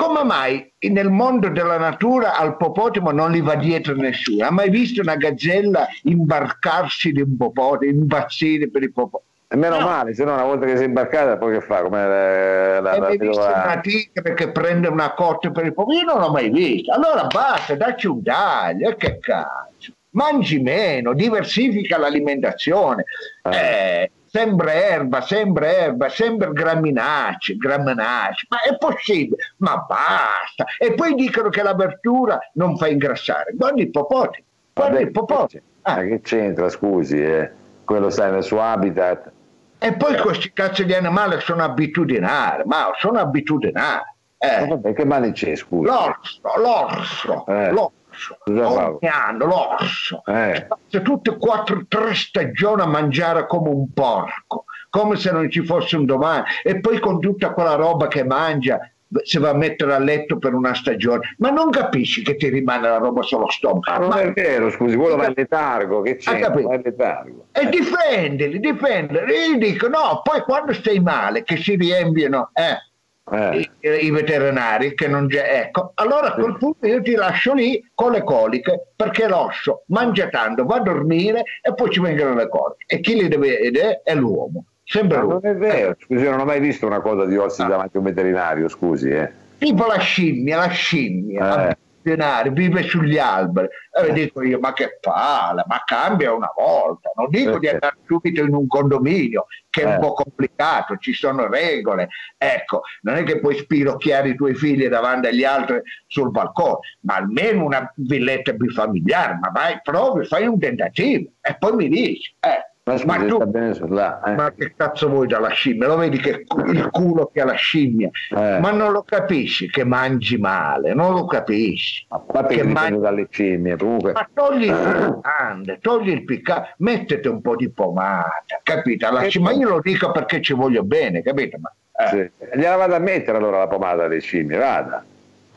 Come 0.02 0.24
mai 0.24 0.72
nel 0.90 1.10
mondo 1.10 1.48
della 1.48 1.78
natura 1.78 2.36
al 2.36 2.56
popotimo 2.56 3.12
non 3.12 3.30
gli 3.30 3.40
va 3.40 3.54
dietro 3.54 3.94
nessuno? 3.94 4.44
Ha 4.44 4.50
mai 4.50 4.68
visto 4.68 5.00
una 5.00 5.14
gazzella 5.14 5.86
imbarcarsi 6.02 7.12
di 7.12 7.20
un 7.20 7.36
popotimo, 7.36 7.92
impazzire 7.92 8.68
per 8.68 8.82
il 8.82 8.92
popotimo? 8.92 9.30
E 9.46 9.54
meno 9.56 9.78
no. 9.78 9.84
male, 9.84 10.12
se 10.12 10.24
no 10.24 10.32
una 10.32 10.42
volta 10.42 10.66
che 10.66 10.76
si 10.76 10.82
è 10.82 10.86
imbarcata 10.86 11.36
poi 11.36 11.52
che 11.52 11.60
fa? 11.60 11.82
Come 11.82 12.04
la, 12.04 12.80
la, 12.80 12.98
la, 12.98 13.08
visto 13.10 13.44
una 13.44 13.78
tigre 13.80 14.34
che 14.34 14.50
prende 14.50 14.88
una 14.88 15.14
cotta 15.14 15.52
per 15.52 15.66
il 15.66 15.72
popotimo? 15.72 16.00
Io 16.00 16.12
non 16.12 16.20
l'ho 16.20 16.32
mai 16.32 16.50
vista. 16.50 16.94
Allora 16.94 17.28
basta, 17.28 17.76
dacci 17.76 18.08
un 18.08 18.24
taglio, 18.24 18.96
che 18.96 19.20
cazzo. 19.20 19.92
Mangi 20.10 20.58
meno, 20.58 21.12
diversifica 21.14 21.96
l'alimentazione. 21.96 23.04
Eh. 23.44 23.56
Eh, 23.56 24.10
sembra 24.32 24.72
erba, 24.72 25.20
sembra 25.20 25.66
erba, 25.66 26.08
sembra 26.08 26.50
graminacce, 26.50 27.56
graminacce, 27.56 28.46
ma 28.48 28.62
è 28.62 28.78
possibile, 28.78 29.36
ma 29.58 29.84
basta. 29.86 30.64
E 30.78 30.94
poi 30.94 31.14
dicono 31.14 31.50
che 31.50 31.62
la 31.62 31.74
verdura 31.74 32.38
non 32.54 32.78
fa 32.78 32.88
ingrassare. 32.88 33.52
Guardi 33.54 33.82
il 33.82 33.90
popotimo, 33.90 34.46
guardi 34.72 35.02
il 35.02 35.10
popotimo. 35.10 35.62
Ah. 35.82 35.96
Ma 35.96 36.02
che 36.04 36.20
c'entra, 36.22 36.70
scusi, 36.70 37.22
eh? 37.22 37.52
quello 37.84 38.08
sta 38.08 38.30
nel 38.30 38.42
suo 38.42 38.62
habitat. 38.62 39.30
E 39.78 39.92
poi 39.94 40.16
questi 40.16 40.50
cazzo 40.54 40.82
di 40.82 40.94
animali 40.94 41.38
sono 41.40 41.62
abitudinari, 41.62 42.62
ma 42.64 42.90
sono 42.96 43.18
abitudinari. 43.18 44.10
Eh. 44.38 44.66
Vabbè, 44.66 44.94
che 44.94 45.04
male 45.04 45.32
c'è, 45.32 45.54
scusi? 45.56 45.84
L'orso, 45.84 46.40
l'orso, 46.56 47.46
eh. 47.48 47.70
l'orso 47.70 48.00
l'orso, 48.46 48.98
ogni 49.00 49.10
anno 49.10 49.46
l'orso, 49.46 50.22
eh. 50.26 50.66
se 50.88 51.02
tutte 51.02 51.30
e 51.30 51.36
quattro, 51.38 51.84
tre 51.88 52.14
stagioni 52.14 52.82
a 52.82 52.86
mangiare 52.86 53.46
come 53.46 53.68
un 53.68 53.92
porco, 53.92 54.64
come 54.90 55.16
se 55.16 55.32
non 55.32 55.50
ci 55.50 55.64
fosse 55.64 55.96
un 55.96 56.04
domani, 56.04 56.44
e 56.62 56.80
poi 56.80 56.98
con 57.00 57.20
tutta 57.20 57.52
quella 57.52 57.74
roba 57.74 58.08
che 58.08 58.24
mangia 58.24 58.78
si 59.24 59.38
va 59.38 59.50
a 59.50 59.54
mettere 59.54 59.92
a 59.92 59.98
letto 59.98 60.38
per 60.38 60.54
una 60.54 60.74
stagione, 60.74 61.34
ma 61.38 61.50
non 61.50 61.70
capisci 61.70 62.22
che 62.22 62.36
ti 62.36 62.48
rimane 62.48 62.88
la 62.88 62.96
roba 62.96 63.22
sullo 63.22 63.50
stomaco. 63.50 63.90
Ma 63.90 63.98
non 63.98 64.08
ma... 64.08 64.20
è 64.20 64.32
vero, 64.32 64.70
scusi, 64.70 64.96
quello 64.96 65.16
va 65.16 65.26
in 65.26 65.34
letargo, 65.36 66.00
che 66.00 66.16
c'è? 66.16 66.40
Va 66.40 66.60
in 66.60 66.80
letargo. 66.82 67.46
E 67.52 67.68
difendili, 67.68 68.58
difendili. 68.58 69.32
Io 69.50 69.58
dico 69.58 69.88
no, 69.88 70.20
poi 70.22 70.40
quando 70.40 70.72
stai 70.72 71.00
male, 71.00 71.42
che 71.42 71.56
si 71.56 71.76
riempiono, 71.76 72.50
eh, 72.54 72.91
eh. 73.32 73.70
I, 73.80 74.06
i, 74.06 74.10
veterinari 74.10 74.94
che 74.94 75.08
non 75.08 75.26
c'è 75.26 75.64
ecco 75.64 75.92
allora 75.94 76.28
a 76.28 76.32
quel 76.34 76.56
punto 76.58 76.86
io 76.86 77.02
ti 77.02 77.14
lascio 77.14 77.54
lì 77.54 77.82
con 77.94 78.12
le 78.12 78.22
coliche 78.22 78.88
perché 78.94 79.26
l'osso 79.26 79.84
mangia 79.86 80.28
tanto 80.28 80.64
va 80.64 80.76
a 80.76 80.80
dormire 80.80 81.42
e 81.62 81.74
poi 81.74 81.90
ci 81.90 82.00
vengono 82.00 82.34
le 82.34 82.48
coliche 82.48 82.84
e 82.86 83.00
chi 83.00 83.14
li 83.14 83.28
deve 83.28 83.58
vedere 83.58 84.02
è 84.04 84.14
l'uomo 84.14 84.66
sempre 84.84 85.18
Ma 85.18 85.24
non 85.24 85.46
è 85.46 85.54
vero 85.54 85.96
scusi 85.98 86.24
non 86.24 86.40
ho 86.40 86.44
mai 86.44 86.60
visto 86.60 86.86
una 86.86 87.00
cosa 87.00 87.24
di 87.24 87.36
ossi 87.36 87.62
ah. 87.62 87.66
davanti 87.66 87.96
a 87.96 88.00
un 88.00 88.06
veterinario 88.06 88.68
scusi 88.68 89.10
eh. 89.10 89.30
tipo 89.58 89.86
la 89.86 89.98
scimmia 89.98 90.56
la 90.56 90.68
scimmia 90.68 91.70
eh 91.70 91.76
vive 92.02 92.82
sugli 92.82 93.18
alberi. 93.18 93.68
E 93.92 94.08
eh. 94.08 94.12
dico 94.12 94.42
io, 94.42 94.58
ma 94.58 94.72
che 94.72 94.98
palle, 95.00 95.64
ma 95.66 95.82
cambia 95.84 96.32
una 96.32 96.52
volta. 96.56 97.10
Non 97.14 97.28
dico 97.30 97.58
di 97.58 97.68
andare 97.68 97.96
subito 98.06 98.42
in 98.42 98.54
un 98.54 98.66
condominio, 98.66 99.46
che 99.70 99.82
è 99.82 99.84
un 99.84 99.92
eh. 99.92 99.98
po' 99.98 100.12
complicato, 100.14 100.96
ci 100.96 101.12
sono 101.12 101.48
regole. 101.48 102.08
Ecco, 102.36 102.82
non 103.02 103.16
è 103.16 103.22
che 103.22 103.40
puoi 103.40 103.56
spirocchiare 103.56 104.30
i 104.30 104.34
tuoi 104.34 104.54
figli 104.54 104.86
davanti 104.88 105.28
agli 105.28 105.44
altri 105.44 105.80
sul 106.06 106.30
balcone, 106.30 106.78
ma 107.00 107.16
almeno 107.16 107.64
una 107.64 107.92
villetta 107.96 108.52
bifamiliare, 108.52 109.38
ma 109.40 109.50
vai 109.50 109.78
proprio, 109.82 110.24
fai 110.24 110.46
un 110.46 110.58
tentativo 110.58 111.30
e 111.40 111.56
poi 111.58 111.74
mi 111.74 111.88
dici. 111.88 112.34
Eh, 112.40 112.71
ma, 112.84 112.96
scusi, 112.96 113.06
ma, 113.06 113.26
tu, 113.26 113.86
là, 113.88 114.22
eh. 114.22 114.34
ma 114.34 114.52
che 114.52 114.74
cazzo 114.76 115.08
vuoi 115.08 115.28
dalla 115.28 115.50
scimmia? 115.50 115.86
Lo 115.86 115.96
vedi 115.96 116.18
che 116.18 116.44
il 116.66 116.88
culo 116.90 117.30
che 117.32 117.40
ha 117.40 117.44
la 117.44 117.54
scimmia? 117.54 118.10
Eh. 118.30 118.58
Ma 118.58 118.72
non 118.72 118.90
lo 118.90 119.04
capisci 119.04 119.70
che 119.70 119.84
mangi 119.84 120.36
male, 120.36 120.92
non 120.92 121.14
lo 121.14 121.24
capisci. 121.26 122.04
A 122.08 122.18
parte 122.18 122.56
che, 122.56 122.62
che 122.62 122.66
mangi 122.66 122.98
dalle 122.98 123.28
scimmie, 123.30 123.76
comunque. 123.76 124.12
Ma 124.12 124.28
togli 124.32 124.64
il 124.64 124.74
piccante, 124.74 125.78
togli 125.80 126.10
il 126.10 126.24
piccante, 126.24 126.74
mettete 126.78 127.28
un 127.28 127.40
po' 127.40 127.54
di 127.54 127.70
pomata, 127.70 128.60
capito? 128.64 129.06
Alla 129.06 129.28
scimmia, 129.28 129.52
ma 129.52 129.56
io 129.56 129.68
lo 129.68 129.80
dico 129.80 130.10
perché 130.10 130.40
ci 130.40 130.52
voglio 130.52 130.82
bene, 130.82 131.22
capito? 131.22 131.58
Ma, 131.60 131.72
eh. 132.04 132.08
sì. 132.08 132.58
Gliela 132.58 132.74
vado 132.74 132.96
a 132.96 132.98
mettere 132.98 133.36
allora 133.36 133.58
la 133.58 133.68
pomata 133.68 134.04
alle 134.04 134.20
scimmie, 134.20 134.58
vada 134.58 135.04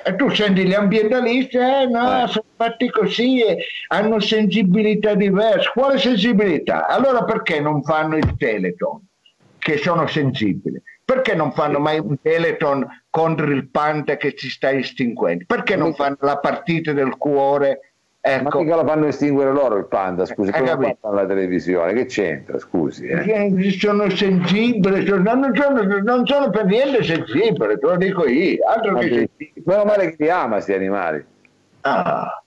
e 0.07 0.15
tu 0.15 0.29
senti 0.29 0.65
gli 0.65 0.73
ambientalisti, 0.73 1.57
eh 1.57 1.87
no, 1.87 2.23
eh. 2.23 2.27
sono 2.27 2.45
fatti 2.55 2.91
così 2.91 3.41
e 3.41 3.57
hanno 3.87 4.19
sensibilità 4.19 5.15
diverse. 5.15 5.71
Quale 5.73 5.97
sensibilità? 5.97 6.85
Allora 6.85 7.23
perché 7.23 7.59
non 7.59 7.81
fanno 7.81 8.15
il 8.15 8.35
Teleton, 8.37 9.01
che 9.57 9.77
sono 9.77 10.05
sensibili? 10.05 10.79
Perché 11.03 11.33
non 11.33 11.51
fanno 11.53 11.79
mai 11.79 11.97
un 11.97 12.21
Teleton 12.21 12.85
contro 13.09 13.47
il 13.47 13.67
panda 13.71 14.15
che 14.15 14.35
si 14.37 14.47
sta 14.47 14.71
estinguendo? 14.71 15.45
Perché 15.47 15.75
non 15.75 15.95
fanno 15.95 16.17
la 16.19 16.37
partita 16.37 16.93
del 16.93 17.17
cuore? 17.17 17.94
Ecco. 18.27 18.57
Ma 18.57 18.63
mica 18.63 18.75
lo 18.75 18.88
fanno 18.88 19.05
estinguere 19.05 19.51
loro 19.51 19.77
il 19.77 19.85
panda, 19.85 20.25
scusi, 20.25 20.51
come 20.51 20.71
lo 20.71 20.81
fanno 20.81 20.97
alla 21.01 21.27
televisione? 21.27 21.93
Che 21.93 22.05
c'entra, 22.05 22.57
scusi? 22.57 23.05
Eh? 23.05 23.71
Sono 23.77 24.09
sensibili, 24.09 25.05
sono, 25.05 25.21
non, 25.21 25.51
sono, 25.53 25.83
non, 26.01 26.25
sono, 26.25 26.49
per 26.49 26.65
niente 26.65 27.03
sensibili, 27.03 27.77
te 27.77 27.85
lo 27.85 27.97
dico 27.97 28.27
io. 28.27 28.67
Altro 28.67 28.95
che 28.95 29.01
sensibili. 29.01 29.63
Meno 29.63 29.83
male 29.83 30.15
che 30.15 30.23
li 30.23 30.29
ama 30.31 30.53
questi 30.53 30.73
animali. 30.73 31.23
Ah. 31.81 32.43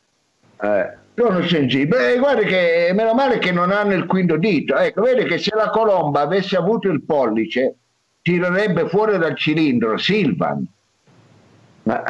Eh 0.61 0.97
sono 1.19 1.43
sensibili. 1.43 2.12
Eh, 2.12 2.19
guarda 2.19 2.43
che 2.43 2.91
meno 2.95 3.12
male 3.14 3.38
che 3.38 3.51
non 3.51 3.71
hanno 3.71 3.95
il 3.95 4.07
quinto 4.07 4.37
dito. 4.37 4.77
Ecco, 4.77 5.03
vedi 5.03 5.25
che 5.25 5.38
se 5.38 5.55
la 5.55 5.71
colomba 5.71 6.21
avesse 6.21 6.57
avuto 6.57 6.88
il 6.88 7.03
pollice, 7.03 7.75
tirerebbe 8.23 8.88
fuori 8.88 9.19
dal 9.19 9.37
cilindro 9.37 9.99
Silvan. 9.99 10.67
Ma... 11.83 12.03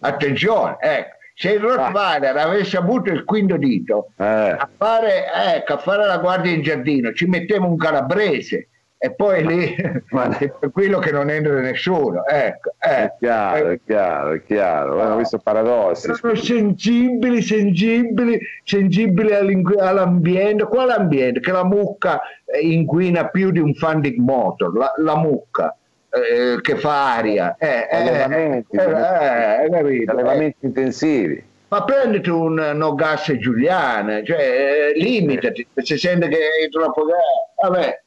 attenzione, 0.00 0.76
ecco. 0.80 1.13
Se 1.36 1.50
il 1.50 1.60
Rottweiler 1.60 2.36
ah. 2.36 2.42
avesse 2.42 2.76
avuto 2.76 3.10
il 3.10 3.24
quinto 3.24 3.56
dito 3.56 4.10
eh. 4.18 4.24
a, 4.24 4.68
fare, 4.76 5.24
ecco, 5.56 5.72
a 5.74 5.78
fare 5.78 6.06
la 6.06 6.18
guardia 6.18 6.52
in 6.52 6.62
giardino, 6.62 7.12
ci 7.12 7.26
mettiamo 7.26 7.68
un 7.68 7.76
calabrese 7.76 8.68
e 9.04 9.12
poi 9.12 9.46
lì 9.46 9.74
è 9.74 10.70
quello 10.72 10.98
che 10.98 11.10
non 11.10 11.28
entra 11.28 11.60
nessuno. 11.60 12.24
Ecco, 12.24 12.70
eh. 12.78 13.04
È 13.04 13.14
chiaro, 13.18 13.68
è 13.68 13.80
chiaro, 13.84 14.32
è 14.32 14.42
chiaro. 14.44 15.08
No. 15.08 15.14
Questo 15.16 15.38
paradossi. 15.38 16.14
Sono 16.14 16.34
sensibili, 16.34 17.42
sensibili, 17.42 18.40
sensibili 18.62 19.34
all'ambiente. 19.34 20.64
Quale 20.64 20.94
ambiente? 20.94 21.40
Che 21.40 21.52
la 21.52 21.64
mucca 21.64 22.20
inquina 22.62 23.28
più 23.28 23.50
di 23.50 23.58
un 23.58 23.74
funding 23.74 24.16
motor, 24.20 24.74
la, 24.74 24.90
la 24.96 25.16
mucca. 25.18 25.76
Eh, 26.14 26.60
che 26.60 26.76
fa 26.76 27.16
aria 27.16 27.56
eh, 27.58 27.88
eh 27.90 27.96
allevamenti, 27.96 28.76
eh, 28.76 28.82
eh, 28.84 30.04
allevamenti 30.06 30.66
intensivi 30.66 31.44
ma 31.74 31.82
prenditi 31.82 32.30
un 32.30 32.54
no 32.54 32.94
gas 32.94 33.32
Giuliana, 33.32 34.22
cioè 34.22 34.92
eh, 34.94 35.00
limitati, 35.00 35.66
se 35.74 35.98
sente 35.98 36.28
che 36.28 36.36
è 36.36 36.68
troppo 36.68 37.04
gas, 37.04 37.68
vabbè, 37.68 38.02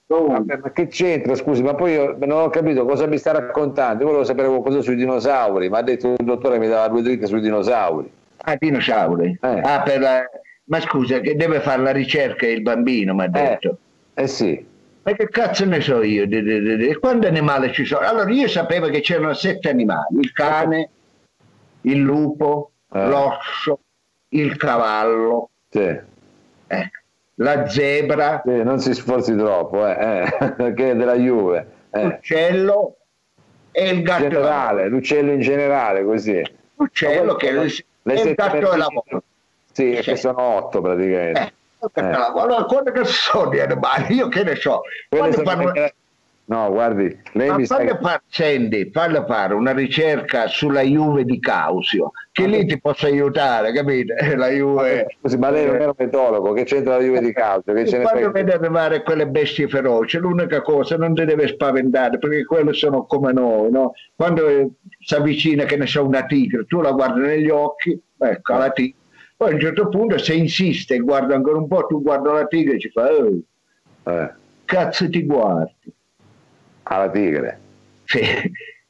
ma 0.61 0.71
che 0.71 0.87
c'entra, 0.87 1.35
scusi, 1.35 1.61
ma 1.63 1.75
poi 1.75 1.91
io 1.91 2.15
non 2.17 2.43
ho 2.43 2.49
capito 2.49 2.85
cosa 2.85 3.07
mi 3.07 3.17
sta 3.17 3.33
raccontando. 3.33 4.03
Io 4.03 4.05
volevo 4.05 4.23
sapere 4.23 4.47
qualcosa 4.47 4.81
sui 4.81 4.95
dinosauri, 4.95 5.67
ma 5.67 5.79
ha 5.79 5.81
detto 5.81 6.15
il 6.17 6.25
dottore 6.25 6.53
che 6.53 6.59
mi 6.61 6.69
dava 6.69 6.87
due 6.87 7.01
dritte 7.01 7.25
sui 7.25 7.41
dinosauri. 7.41 8.09
Ah, 8.37 8.55
dinosauri? 8.57 9.37
Eh. 9.41 9.59
Ah, 9.61 9.83
la... 9.99 10.23
Ma 10.65 10.79
scusa, 10.79 11.19
che 11.19 11.35
deve 11.35 11.59
fare 11.59 11.81
la 11.81 11.91
ricerca 11.91 12.47
il 12.47 12.61
bambino, 12.61 13.13
mi 13.13 13.23
ha 13.23 13.27
detto. 13.27 13.77
Eh, 14.13 14.23
eh 14.23 14.27
sì. 14.27 14.65
Ma 15.07 15.13
che 15.13 15.29
cazzo 15.29 15.63
ne 15.63 15.79
so 15.79 16.03
io? 16.03 16.27
Di, 16.27 16.43
di, 16.43 16.75
di, 16.75 16.95
quanti 16.95 17.27
animali 17.27 17.71
ci 17.71 17.85
sono? 17.85 18.05
Allora 18.05 18.29
io 18.29 18.49
sapevo 18.49 18.89
che 18.89 18.99
c'erano 18.99 19.33
sette 19.33 19.69
animali, 19.69 20.19
il 20.19 20.33
cane, 20.33 20.89
il 21.81 21.99
lupo, 21.99 22.71
eh. 22.91 23.07
l'orso, 23.07 23.79
il 24.29 24.57
cavallo. 24.57 25.49
Sì. 25.69 25.99
Eh 26.67 26.91
la 27.39 27.67
zebra. 27.67 28.41
Sì, 28.45 28.63
non 28.63 28.79
si 28.79 28.93
sforzi 28.93 29.35
troppo, 29.35 29.87
eh, 29.87 30.27
eh, 30.57 30.73
che 30.75 30.91
è 30.91 30.95
della 30.95 31.15
Juve. 31.15 31.67
Eh. 31.91 32.03
L'uccello 32.03 32.97
e 33.71 33.89
il 33.89 34.01
gatto. 34.03 34.23
Generale, 34.23 34.87
l'uccello 34.87 35.31
in 35.31 35.39
generale, 35.39 36.03
così. 36.03 36.41
L'uccello 36.75 37.35
che 37.35 37.49
è 37.49 37.51
il, 37.51 37.85
il 38.03 38.33
gatto 38.33 38.73
e 38.73 38.77
la 38.77 38.87
moto. 38.89 39.23
Sì, 39.71 39.95
sì, 39.97 40.01
che 40.01 40.15
sono 40.15 40.41
otto 40.41 40.81
praticamente. 40.81 41.53
Eh. 41.79 42.01
Eh. 42.01 42.03
Allora, 42.03 42.63
quando 42.63 42.91
che 42.91 43.05
sono 43.05 43.53
gli 43.53 43.59
animali? 43.59 44.15
Io 44.15 44.27
che 44.27 44.43
ne 44.43 44.55
so. 44.55 44.81
Quando 45.09 45.41
fanno... 45.43 45.71
No, 46.49 46.71
guardi, 46.71 47.13
lei 47.33 47.49
Ma 47.49 47.57
mi 47.57 47.65
sta... 47.65 47.97
far, 47.99 48.21
senti, 48.29 48.89
fallo 48.93 49.25
fare 49.25 49.53
una 49.53 49.73
ricerca 49.73 50.47
sulla 50.47 50.79
Juve 50.79 51.25
di 51.25 51.41
Causio, 51.41 52.11
che 52.31 52.45
ah, 52.45 52.47
lì 52.47 52.65
ti 52.65 52.79
possa 52.79 53.07
aiutare, 53.07 53.73
capite? 53.73 54.15
La 54.37 54.47
Juve... 54.47 55.07
Scusi, 55.19 55.37
ma 55.37 55.49
lei 55.49 55.65
non 55.65 55.75
è 55.81 55.85
un 55.85 55.93
metologo, 55.97 56.53
che 56.53 56.63
c'entra 56.63 56.95
la 56.95 57.03
Juve 57.03 57.19
di 57.19 57.33
Causio? 57.33 57.73
Che 57.73 57.85
ce 57.85 57.99
quando 57.99 58.31
vede 58.31 58.53
arrivare 58.53 59.03
quelle 59.03 59.27
bestie 59.27 59.67
feroci, 59.67 60.19
l'unica 60.19 60.61
cosa, 60.61 60.95
non 60.95 61.13
ti 61.13 61.25
deve 61.25 61.47
spaventare, 61.49 62.17
perché 62.17 62.45
quelle 62.45 62.71
sono 62.71 63.05
come 63.05 63.33
noi, 63.33 63.69
no? 63.69 63.91
Quando 64.15 64.47
eh, 64.47 64.69
si 64.99 65.15
avvicina, 65.15 65.65
che 65.65 65.75
ne 65.75 65.85
so, 65.85 66.05
una 66.05 66.25
tigre, 66.25 66.63
tu 66.65 66.79
la 66.79 66.91
guardi 66.91 67.19
negli 67.19 67.49
occhi, 67.49 67.99
ecco, 68.17 68.53
la 68.53 68.69
tigre. 68.69 68.99
Poi 69.37 69.51
a 69.51 69.53
un 69.53 69.59
certo 69.59 69.87
punto, 69.89 70.17
se 70.17 70.33
insiste 70.33 70.95
e 70.95 70.99
guarda 70.99 71.35
ancora 71.35 71.57
un 71.57 71.67
po', 71.67 71.85
tu 71.85 72.01
guarda 72.01 72.31
la 72.31 72.47
tigre 72.47 72.75
e 72.75 72.79
ci 72.79 72.89
fa, 72.89 73.07
oh, 73.11 74.11
eh. 74.11 74.33
cazzo 74.65 75.07
ti 75.09 75.23
guardi? 75.23 75.93
alla 76.87 77.09
tigre. 77.09 77.59
Sì. 78.05 78.21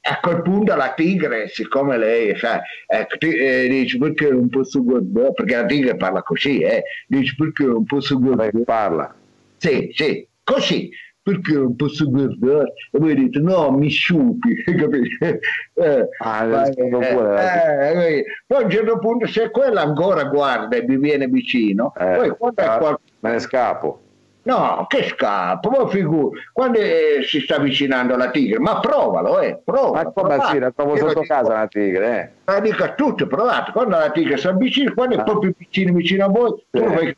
A 0.07 0.19
quel 0.21 0.41
punto 0.41 0.73
la 0.73 0.93
tigre, 0.93 1.49
siccome 1.49 1.97
lei 1.97 2.33
sa, 2.37 2.61
ecco, 2.85 3.17
ti, 3.17 3.27
eh, 3.35 3.67
dice 3.67 3.97
perché 3.97 4.29
non 4.29 4.47
posso 4.47 4.81
guardare, 4.81 5.33
perché 5.33 5.55
la 5.55 5.65
tigre 5.65 5.97
parla 5.97 6.21
così, 6.21 6.61
eh, 6.61 6.81
dice 7.07 7.35
perché 7.37 7.65
non 7.65 7.83
posso 7.83 8.17
guardare. 8.17 8.51
Lei 8.53 8.63
parla. 8.63 9.13
Sì, 9.57 9.91
sì, 9.93 10.25
così, 10.43 10.89
perché 11.27 11.53
non 11.55 11.75
posso 11.75 12.09
guardare? 12.09 12.73
E 12.89 12.99
voi 12.99 13.13
dite 13.13 13.39
no, 13.39 13.69
mi 13.71 13.89
sciupi, 13.89 14.63
capite? 14.63 15.39
Eh, 15.73 16.09
ah, 16.19 16.45
vai, 16.45 16.71
eh, 16.71 16.85
eh, 16.85 18.25
poi 18.47 18.61
a 18.61 18.63
un 18.63 18.69
certo 18.69 18.97
punto 18.99 19.27
se 19.27 19.51
quella 19.51 19.81
ancora 19.81 20.23
guarda 20.23 20.77
e 20.77 20.85
mi 20.87 20.97
viene 20.97 21.27
vicino, 21.27 21.93
eh, 21.97 22.15
poi 22.15 22.29
quando 22.29 22.61
ah, 22.61 22.75
è 22.75 22.79
qual... 22.79 22.99
me 23.19 23.31
ne 23.31 23.39
scappo. 23.39 24.01
No, 24.43 24.85
che 24.87 25.03
scappo, 25.03 25.69
ma 25.69 25.85
figuri, 25.89 26.39
quando 26.53 26.77
eh, 26.77 27.19
si 27.23 27.41
sta 27.41 27.57
avvicinando 27.57 28.15
la 28.15 28.31
tigre, 28.31 28.59
ma 28.59 28.79
provalo, 28.79 29.41
eh, 29.41 29.59
prova. 29.61 30.03
Ma 30.03 30.11
come 30.13 30.39
sì, 30.45 30.59
la 30.59 30.71
trovo 30.71 30.95
sotto 30.95 31.21
casa 31.23 31.51
la 31.51 31.67
tigre, 31.67 32.21
eh. 32.21 32.29
Ma 32.45 32.61
dico 32.61 32.85
a 32.85 32.93
tutti, 32.93 33.27
provate, 33.27 33.73
quando 33.73 33.97
la 33.97 34.09
tigre 34.11 34.37
si 34.37 34.47
avvicina, 34.47 34.93
quando 34.93 35.15
è 35.15 35.19
ah. 35.19 35.23
proprio 35.23 35.51
vicino 35.57 35.91
vicino 35.91 36.23
a 36.23 36.29
voi, 36.29 36.63
sì. 36.71 36.79
tu 36.79 36.85
vai... 36.85 37.17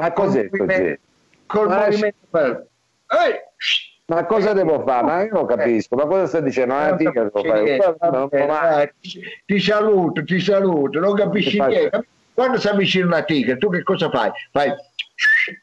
Ma 0.00 0.12
cos'è 0.12 0.48
così? 0.48 0.98
Col 1.52 1.68
ma 1.68 1.84
movimento 1.84 2.26
per... 2.30 2.68
Ma 4.06 4.24
cosa 4.24 4.52
devo 4.52 4.82
fare? 4.84 5.04
Ma 5.04 5.22
io 5.22 5.32
non 5.32 5.46
capisco, 5.46 5.96
ma 5.96 6.06
cosa 6.06 6.26
sta 6.26 6.40
dicendo? 6.40 6.96
Tigre 6.96 7.30
devo 7.32 7.42
fare? 7.42 8.82
Eh, 8.82 8.94
ti, 9.00 9.20
ti 9.44 9.60
saluto, 9.60 10.24
ti 10.24 10.40
saluto, 10.40 10.98
non 10.98 11.14
capisci 11.14 11.60
niente. 11.60 12.06
Quando 12.34 12.58
si 12.58 12.68
avvicina 12.68 13.06
una 13.06 13.22
tigre, 13.22 13.58
tu 13.58 13.68
che 13.68 13.82
cosa 13.82 14.10
fai? 14.10 14.30
Fai 14.50 14.72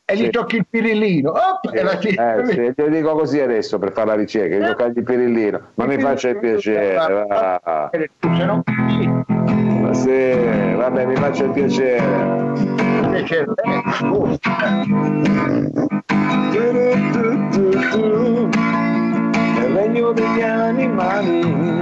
e 0.05 0.15
gli 0.15 0.25
sì. 0.25 0.29
tocchi 0.29 0.57
il 0.57 0.67
pirillino 0.69 1.31
Op, 1.31 1.69
sì. 1.69 1.75
e 1.75 1.83
la. 1.83 1.99
Eh, 1.99 2.45
sì. 2.45 2.73
te 2.75 2.89
dico 2.89 3.13
così 3.13 3.39
adesso 3.39 3.79
per 3.79 3.91
fare 3.91 4.07
la 4.07 4.15
ricerca 4.15 4.55
gli 4.55 4.75
tocchi 4.75 4.99
il 4.99 5.03
pirillino 5.03 5.71
ma 5.75 5.85
mi 5.85 5.99
faccia 5.99 6.29
il 6.29 6.39
piacere 6.39 6.95
va. 6.95 7.89
ma 9.81 9.93
sì 9.93 10.33
vabbè 10.75 11.05
mi 11.05 11.15
faccia 11.15 11.43
il 11.45 11.51
piacere 11.51 12.88
piacere 13.11 13.53
nel 19.55 19.71
regno 19.73 20.11
degli 20.11 20.41
animali 20.41 21.77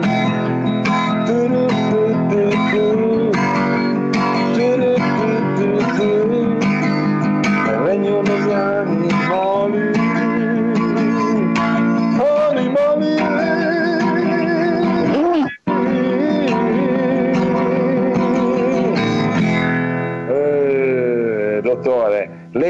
regno 7.87 8.21
degli. 8.21 8.55
Animali. 8.57 9.56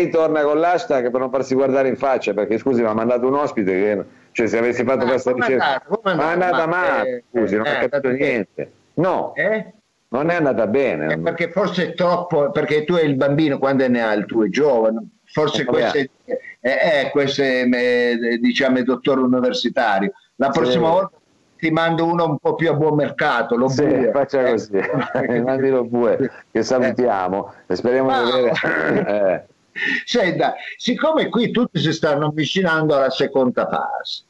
Dottore, 0.10 0.32
lei 0.32 0.42
torna 0.42 0.42
con 0.42 0.60
l'hashtag 0.60 1.12
per 1.12 1.20
non 1.20 1.30
farsi 1.30 1.56
guardare 1.56 1.88
in 1.88 1.98
faccia, 1.98 2.34
perché 2.34 2.58
scusi, 2.58 2.82
mi 2.82 2.88
ha 2.88 2.94
mandato 2.94 3.28
un 3.28 3.36
ospite 3.36 3.72
che, 3.72 4.06
cioè 4.32 4.48
se 4.48 4.58
avessi 4.58 4.84
fatto 4.84 5.06
ah, 5.06 5.08
questa 5.08 5.32
ricerca, 5.32 5.84
ma 6.04 6.30
è 6.30 6.34
andata 6.34 6.68
male, 6.68 7.24
scusi, 7.32 7.56
non 7.56 7.66
eh, 7.66 7.70
ha 7.70 7.88
capito 7.88 8.10
niente. 8.10 8.72
No. 8.96 9.34
Eh? 9.36 9.74
Non 10.10 10.30
è 10.30 10.36
andata 10.36 10.68
bene. 10.68 11.14
Eh, 11.14 11.20
perché 11.20 11.52
forse 11.52 11.90
è 11.90 11.94
troppo, 11.94 12.52
perché 12.52 12.86
tu 12.86 12.94
hai 12.94 13.06
il 13.06 13.16
bambino 13.16 13.58
quando 13.58 13.88
ne 13.88 14.02
ha 14.02 14.14
il 14.14 14.26
tuo 14.26 14.46
è 14.46 14.50
giovane, 14.50 15.06
forse 15.26 15.66
questo 15.66 15.98
è, 15.98 16.10
è, 16.60 17.10
questo 17.12 17.42
è 17.42 17.66
diciamo, 18.40 18.78
il 18.78 18.86
dottore 18.86 19.22
universitario. 19.22 20.14
La 20.36 20.50
prossima 20.50 20.88
sì. 20.88 20.94
volta 20.94 21.18
ti 21.58 21.72
mando 21.72 22.06
uno 22.06 22.26
un 22.26 22.38
po' 22.38 22.56
più 22.56 22.70
a 22.70 22.74
buon 22.74 22.96
mercato. 22.96 23.56
Lo 23.56 23.68
sì, 23.68 23.84
bue. 23.84 24.12
faccia 24.12 24.46
eh. 24.46 24.52
così, 24.52 24.80
mandi 25.44 25.70
lo 25.70 25.84
bue, 25.84 26.32
che 26.52 26.64
salutiamo 26.64 27.54
e 27.68 27.76
speriamo 27.76 28.10
ah. 28.10 28.24
di 28.24 28.32
avere... 28.32 29.48
Senta, 30.06 30.56
siccome 30.78 31.30
qui 31.30 31.52
tutti 31.52 31.80
si 31.80 31.92
stanno 31.92 32.28
avvicinando 32.28 32.96
alla 32.96 33.10
seconda 33.10 33.68
fase, 33.68 34.24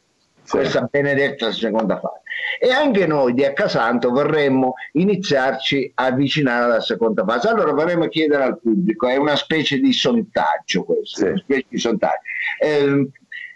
sì. 0.43 0.57
questa 0.57 0.87
benedetta 0.89 1.51
seconda 1.51 1.99
fase, 1.99 2.21
e 2.59 2.71
anche 2.71 3.05
noi 3.07 3.33
di 3.33 3.43
Accasanto 3.43 4.09
vorremmo 4.09 4.73
iniziarci 4.93 5.91
a 5.95 6.05
avvicinare 6.05 6.65
alla 6.65 6.81
seconda 6.81 7.23
fase. 7.25 7.47
Allora 7.47 7.71
vorremmo 7.71 8.07
chiedere 8.07 8.43
al 8.43 8.59
pubblico, 8.59 9.07
è 9.07 9.15
una 9.15 9.35
specie 9.35 9.79
di 9.79 9.91
sondaggio 9.93 10.83
questo, 10.83 11.19
sì. 11.19 11.25
una 11.25 11.37
specie 11.37 11.65
di 11.69 11.77
sondaggio. 11.77 12.21
Eh, 12.59 13.09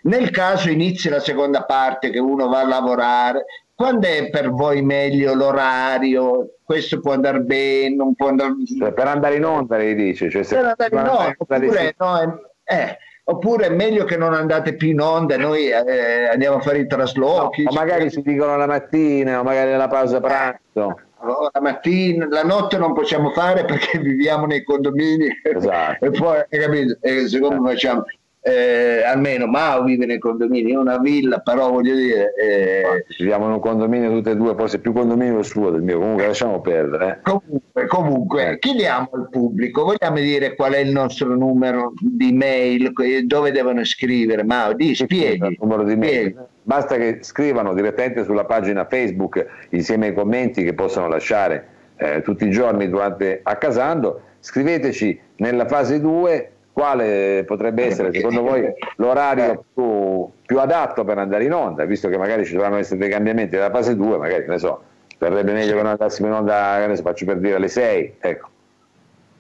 Nel 0.04 0.32
caso 0.32 0.70
inizi 0.70 1.10
la 1.10 1.20
seconda 1.20 1.64
parte 1.64 2.10
che 2.10 2.20
uno 2.20 2.48
va 2.48 2.62
a 2.62 2.68
lavorare, 2.68 3.46
quando 3.82 4.06
è 4.06 4.30
per 4.30 4.52
voi 4.52 4.84
meglio 4.84 5.34
l'orario? 5.34 6.58
Questo 6.64 7.00
può 7.00 7.14
andare 7.14 7.40
bene, 7.40 7.96
non 7.96 8.14
può 8.14 8.28
andare 8.28 8.54
cioè, 8.78 8.94
per 8.94 9.08
andare 9.08 9.38
in 9.38 9.44
onda, 9.44 9.78
lei 9.78 9.96
dice. 9.96 10.30
Cioè, 10.30 10.46
per 10.46 10.66
andare 10.66 10.90
in 10.92 11.00
onda, 11.00 11.36
oppure, 11.36 11.96
no, 11.98 12.42
eh, 12.64 12.98
oppure 13.24 13.66
è 13.66 13.70
meglio 13.70 14.06
che 14.06 14.18
non 14.18 14.36
andate 14.36 14.76
più 14.76 14.90
in 14.90 15.02
onda, 15.02 15.36
noi 15.36 15.70
eh, 15.70 16.30
andiamo 16.32 16.58
a 16.58 16.62
fare 16.62 16.78
i 16.78 16.86
traslochi. 16.86 17.64
No, 17.64 17.72
o 17.72 17.74
magari 17.74 18.12
si 18.12 18.22
dicono 18.22 18.56
la 18.56 18.68
mattina, 18.68 19.40
o 19.40 19.44
magari 19.44 19.72
nella 19.72 19.88
pausa 19.88 20.20
pranzo. 20.20 21.00
Eh, 21.00 21.50
la 21.52 21.62
mattina, 21.62 22.28
la 22.30 22.44
notte 22.44 22.78
non 22.78 22.94
possiamo 22.94 23.32
fare 23.32 23.66
perché 23.66 23.98
viviamo 24.00 24.46
nei 24.46 24.64
condomini 24.64 25.28
esatto. 25.42 26.06
e 26.06 26.12
poi, 26.12 26.44
capito, 26.48 26.98
e 27.02 27.28
secondo 27.28 27.60
me 27.62 27.72
facciamo 27.72 28.04
eh, 28.44 29.04
almeno 29.04 29.46
Mao 29.46 29.84
vive 29.84 30.08
nei 30.08 30.18
condomini, 30.18 30.72
è 30.72 30.76
una 30.76 30.98
villa, 30.98 31.40
però 31.40 31.70
voglio 31.70 31.94
dire... 31.94 32.34
Eh... 32.34 33.06
Viviamo 33.18 33.46
in 33.46 33.52
un 33.52 33.60
condominio 33.60 34.10
tutte 34.10 34.32
e 34.32 34.36
due, 34.36 34.56
forse 34.56 34.80
più 34.80 34.94
condominio 34.94 35.40
il 35.40 35.46
suo 35.46 35.70
del 35.70 35.84
mio, 35.84 36.00
comunque 36.00 36.26
lasciamo 36.26 36.60
perdere. 36.60 37.08
Eh. 37.08 37.22
Comunque, 37.22 37.88
comunque, 37.88 38.58
chiediamo 38.60 39.10
al 39.14 39.30
pubblico, 39.30 39.84
vogliamo 39.84 40.18
dire 40.18 40.56
qual 40.56 40.74
è 40.74 40.80
il 40.80 40.92
nostro 40.92 41.36
numero 41.36 41.94
di 42.00 42.34
mail, 42.34 42.92
dove 43.26 43.52
devono 43.52 43.84
scrivere? 43.84 44.44
Mao, 44.44 44.74
di, 44.74 44.96
spieghi. 44.96 45.46
Il 45.46 45.58
numero 45.60 45.84
di 45.84 45.96
mail. 45.96 46.48
Basta 46.64 46.96
che 46.96 47.20
scrivano 47.22 47.74
direttamente 47.76 48.24
sulla 48.24 48.46
pagina 48.46 48.86
Facebook 48.86 49.46
insieme 49.70 50.08
ai 50.08 50.14
commenti 50.14 50.64
che 50.64 50.74
possono 50.74 51.08
lasciare 51.08 51.68
eh, 51.98 52.22
tutti 52.24 52.48
i 52.48 52.52
giorni 52.52 52.90
durante 52.90 53.42
Accasando. 53.44 54.22
Scriveteci 54.40 55.20
nella 55.38 55.68
fase 55.68 56.00
2 56.00 56.52
quale 56.74 57.44
potrebbe 57.46 57.86
essere 57.86 58.14
secondo 58.14 58.42
voi 58.42 58.72
l'orario 58.98 59.66
più, 59.74 60.30
più, 60.46 60.60
adatto 60.60 61.04
per 61.04 61.18
andare 61.18 61.44
in 61.44 61.54
onda, 61.54 61.86
visto 61.86 62.08
che 62.10 62.18
magari 62.18 62.46
ci 62.46 62.54
dovranno 62.54 62.78
essere 62.78 63.00
dei 63.00 63.10
cambiamenti 63.10 63.56
della 63.56 63.70
fase 63.70 63.96
2, 63.96 64.18
magari 64.18 64.46
ne 64.48 64.58
so, 64.58 64.82
verrebbe 65.18 65.54
meglio 65.54 65.76
che 65.76 65.82
non 65.82 65.92
andassimo 65.92 66.28
in 66.28 66.34
onda, 66.34 66.86
ne 66.86 66.96
so, 66.96 67.02
faccio 67.02 67.26
per 67.26 67.38
dire 67.38 67.56
alle 67.56 67.68
6, 67.68 68.16
ecco. 68.20 68.50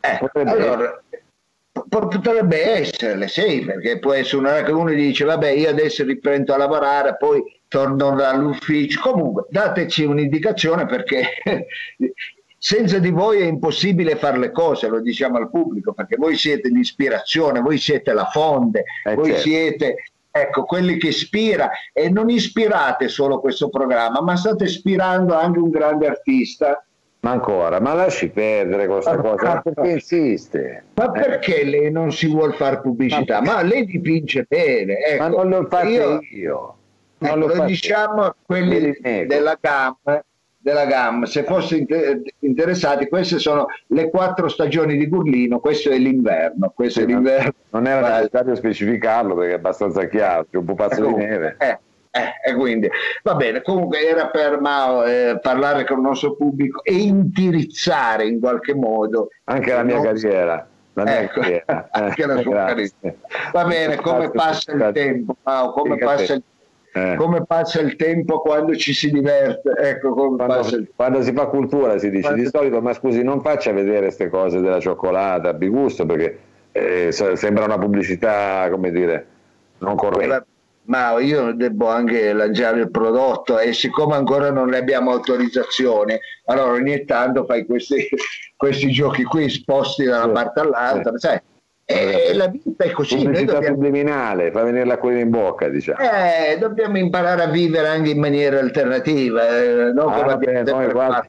Eh, 0.01 0.17
potrebbe, 0.19 0.51
allora, 0.51 1.01
potrebbe 1.87 2.79
essere 2.79 3.13
alle 3.13 3.27
6, 3.27 3.65
perché 3.65 3.99
può 3.99 4.13
essere 4.13 4.37
un'ora 4.37 4.63
che 4.63 4.71
uno 4.71 4.89
dice 4.89 5.25
vabbè 5.25 5.49
io 5.49 5.69
adesso 5.69 6.03
riprendo 6.03 6.53
a 6.53 6.57
lavorare, 6.57 7.15
poi 7.17 7.41
torno 7.67 8.13
dall'ufficio, 8.15 8.99
comunque 9.01 9.45
dateci 9.49 10.03
un'indicazione 10.03 10.85
perché 10.85 11.23
senza 12.63 12.99
di 12.99 13.09
voi 13.09 13.41
è 13.41 13.45
impossibile 13.45 14.17
fare 14.17 14.37
le 14.37 14.51
cose, 14.51 14.87
lo 14.87 15.01
diciamo 15.01 15.37
al 15.37 15.49
pubblico, 15.49 15.93
perché 15.93 16.15
voi 16.15 16.35
siete 16.35 16.69
l'ispirazione, 16.69 17.59
voi 17.59 17.79
siete 17.79 18.13
la 18.13 18.25
fonte, 18.25 18.83
eh 19.03 19.15
voi 19.15 19.29
certo. 19.29 19.41
siete 19.41 19.95
ecco, 20.29 20.65
quelli 20.65 20.97
che 20.97 21.07
ispira 21.07 21.71
e 21.91 22.11
non 22.11 22.29
ispirate 22.29 23.07
solo 23.07 23.39
questo 23.39 23.69
programma, 23.69 24.21
ma 24.21 24.35
state 24.35 24.65
ispirando 24.65 25.33
anche 25.33 25.57
un 25.57 25.71
grande 25.71 26.05
artista. 26.05 26.85
Ma 27.21 27.31
ancora, 27.31 27.79
ma 27.79 27.95
lasci 27.95 28.29
perdere 28.29 28.85
questa 28.85 29.15
ma 29.15 29.21
cosa, 29.23 29.53
ma 29.55 29.61
perché 29.61 29.89
insiste? 29.89 30.83
Ma 30.93 31.11
eh. 31.11 31.19
perché 31.19 31.63
lei 31.63 31.89
non 31.89 32.11
si 32.11 32.27
vuole 32.27 32.53
fare 32.53 32.79
pubblicità? 32.79 33.41
Ma, 33.41 33.55
ma 33.55 33.61
lei 33.63 33.85
dipinge 33.85 34.45
bene. 34.47 34.99
Ecco, 34.99 35.23
ma 35.23 35.29
non 35.29 35.49
lo 35.49 35.67
faccio 35.67 35.87
io. 35.87 36.19
io. 36.29 36.75
Ecco, 37.17 37.35
lo, 37.35 37.47
lo 37.47 37.65
diciamo 37.65 38.35
quelli 38.45 38.95
della 39.01 39.57
gamma 39.59 40.23
della 40.61 40.85
gamma, 40.85 41.25
se 41.25 41.43
fosse 41.43 41.77
inter- 41.77 42.21
interessati, 42.39 43.07
queste 43.07 43.39
sono 43.39 43.65
le 43.87 44.09
quattro 44.09 44.47
stagioni 44.47 44.95
di 44.95 45.07
Gurlino, 45.07 45.59
questo 45.59 45.89
è 45.89 45.97
l'inverno. 45.97 46.71
Questo 46.73 46.99
sì, 46.99 47.05
è 47.05 47.07
l'inverno. 47.07 47.53
Non 47.71 47.87
era 47.87 48.17
necessario 48.17 48.55
specificarlo 48.55 49.35
perché 49.35 49.53
è 49.53 49.57
abbastanza 49.57 50.07
chiaro, 50.07 50.45
c'è 50.49 50.57
un 50.57 50.65
pupazzo 50.65 51.01
ecco, 51.01 51.17
di 51.17 51.25
neve. 51.25 51.55
Eh, 51.57 51.77
eh, 52.45 52.53
quindi 52.55 52.89
va 53.23 53.35
bene, 53.35 53.61
comunque 53.61 54.07
era 54.07 54.27
per 54.27 54.59
Mao 54.59 55.05
eh, 55.05 55.39
parlare 55.41 55.85
con 55.85 55.97
il 55.97 56.03
nostro 56.03 56.35
pubblico 56.35 56.83
e 56.83 56.93
indirizzare 56.93 58.27
in 58.27 58.39
qualche 58.39 58.75
modo 58.75 59.29
anche 59.45 59.73
la 59.73 59.83
mia 59.83 59.95
nostro... 59.95 60.13
carriera. 60.13 60.67
La 60.93 61.03
mia 61.03 61.21
ecco, 61.21 61.39
carriera. 61.39 61.87
anche 61.91 62.25
la 62.25 62.41
sua 62.41 62.53
carriera. 62.53 63.15
Va 63.53 63.63
bene, 63.65 63.95
come 63.95 64.29
passa 64.29 64.73
il 64.73 64.91
tempo, 64.93 65.37
Mao, 65.41 65.71
come 65.71 65.97
passa 65.97 66.33
il 66.33 66.43
tempo 66.43 66.50
eh. 66.93 67.15
come 67.15 67.45
passa 67.45 67.79
il 67.79 67.95
tempo 67.95 68.41
quando 68.41 68.75
ci 68.75 68.93
si 68.93 69.11
diverte. 69.11 69.71
Ecco 69.77 70.13
quando, 70.13 70.87
quando, 70.95 71.21
si 71.21 71.33
fa 71.33 71.45
cultura 71.47 71.97
si 71.97 72.09
dice 72.09 72.27
quando... 72.27 72.43
di 72.43 72.49
solito, 72.49 72.81
ma 72.81 72.93
scusi, 72.93 73.23
non 73.23 73.41
faccia 73.41 73.71
vedere 73.71 74.01
queste 74.01 74.29
cose 74.29 74.59
della 74.59 74.79
cioccolata 74.79 75.49
a 75.49 75.53
bigusto 75.53 76.05
perché 76.05 76.39
eh, 76.71 77.11
sembra 77.11 77.65
una 77.65 77.77
pubblicità, 77.77 78.67
come 78.69 78.91
dire, 78.91 79.27
non 79.79 79.95
corretta. 79.95 80.45
Ma 80.83 81.19
io 81.19 81.53
devo 81.53 81.87
anche 81.87 82.33
lanciare 82.33 82.81
il 82.81 82.91
prodotto 82.91 83.59
e 83.59 83.71
siccome 83.71 84.15
ancora 84.15 84.49
non 84.49 84.69
ne 84.69 84.77
abbiamo 84.77 85.11
autorizzazione, 85.11 86.19
allora 86.45 86.71
ogni 86.71 87.05
tanto 87.05 87.45
fai 87.45 87.65
questi, 87.65 88.09
questi 88.57 88.91
giochi 88.91 89.23
qui 89.23 89.47
sposti 89.47 90.03
da 90.05 90.23
una 90.23 90.33
parte 90.33 90.59
all'altra, 90.59 91.17
sai, 91.17 91.39
e 91.85 92.33
la 92.33 92.47
vita 92.47 92.83
è 92.83 92.91
così. 92.91 93.15
Pubblicità 93.17 93.53
dobbiamo... 93.53 93.75
subliminale, 93.75 94.51
fa 94.51 94.63
venire 94.63 94.85
l'acqua 94.85 95.11
in 95.11 95.29
bocca, 95.29 95.67
diciamo. 95.67 95.99
Eh, 95.99 96.57
dobbiamo 96.57 96.97
imparare 96.97 97.43
a 97.43 97.47
vivere 97.47 97.87
anche 97.87 98.11
in 98.11 98.19
maniera 98.19 98.59
alternativa. 98.59 99.57
Eh, 99.57 99.91
non 99.93 100.11
ah, 100.11 100.37
beh, 100.37 100.63
noi 100.63 100.91
guarda, 100.91 101.27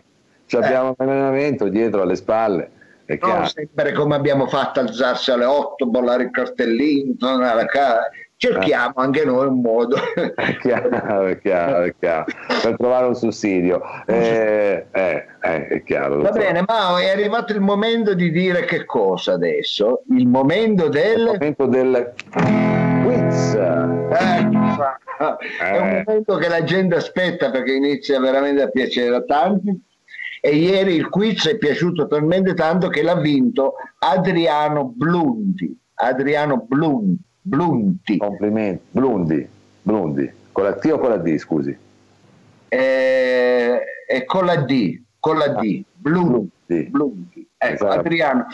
abbiamo 0.53 0.91
eh. 0.91 0.95
un 0.99 1.09
allenamento 1.09 1.69
dietro 1.69 2.03
alle 2.03 2.17
spalle. 2.17 2.71
È 3.05 3.19
non 3.21 3.47
sempre 3.47 3.93
come 3.93 4.15
abbiamo 4.15 4.47
fatto 4.47 4.81
alzarsi 4.81 5.31
alle 5.31 5.45
8, 5.45 5.87
bollare 5.87 6.25
il 6.25 6.31
cartellino, 6.31 7.15
tornare 7.19 7.63
a 7.63 7.67
casa 7.67 8.09
cerchiamo 8.43 8.95
anche 8.97 9.25
noi 9.25 9.47
un 9.47 9.61
modo. 9.61 9.97
È 10.35 10.57
chiaro, 10.57 11.27
è 11.27 11.39
chiaro, 11.39 11.83
è 11.83 11.95
chiaro. 11.97 12.25
Per 12.61 12.75
trovare 12.77 13.07
un 13.07 13.15
sussidio. 13.15 13.81
Eh, 14.07 14.87
eh, 14.91 15.27
eh, 15.41 15.67
è 15.69 15.83
chiaro. 15.85 16.23
Va 16.23 16.33
so. 16.33 16.39
bene, 16.39 16.65
ma 16.67 17.01
è 17.01 17.11
arrivato 17.11 17.53
il 17.53 17.61
momento 17.61 18.15
di 18.15 18.33
dire 18.33 18.65
che 18.65 18.85
cosa 18.85 19.35
adesso? 19.35 20.03
Il 20.11 20.27
momento 20.27 20.89
del... 20.89 21.21
Il 21.21 21.25
momento 21.25 21.67
del 21.67 22.13
quiz. 23.05 23.55
Ecco. 23.55 24.61
È 25.61 25.79
un 25.79 25.89
eh. 25.89 26.05
momento 26.05 26.37
che 26.37 26.49
la 26.49 26.65
gente 26.65 26.97
aspetta 26.97 27.51
perché 27.53 27.75
inizia 27.75 28.19
veramente 28.19 28.63
a 28.63 28.69
piacere 28.69 29.15
a 29.15 29.23
tanti. 29.23 29.81
E 30.41 30.57
ieri 30.57 30.97
il 30.97 31.09
quiz 31.09 31.47
è 31.47 31.57
piaciuto 31.57 32.09
talmente 32.09 32.55
tanto 32.55 32.89
che 32.89 33.05
l'ha 33.05 33.15
vinto 33.15 33.75
Adriano 34.01 34.93
Blundi. 34.97 35.79
Adriano 35.95 36.65
Blundi 36.67 37.31
Blunti. 37.43 38.17
Complimenti. 38.17 38.85
Blundi. 38.91 39.49
Blundi. 39.83 40.31
Con 40.53 40.65
la 40.65 40.75
T 40.75 40.91
o 40.93 40.99
con 40.99 41.11
la 41.11 41.17
D, 41.17 41.37
scusi? 41.37 41.77
Eh, 42.69 43.81
è 44.07 44.25
con 44.25 44.45
la 44.45 44.57
D. 44.57 45.01
Con 45.19 45.39
la 45.39 45.49
D. 45.49 45.83
Ah, 45.83 45.89
Blundi. 45.95 46.83
Blundi. 46.89 47.49
Ecco, 47.57 47.75
esatto. 47.75 47.99
Adriano. 47.99 48.47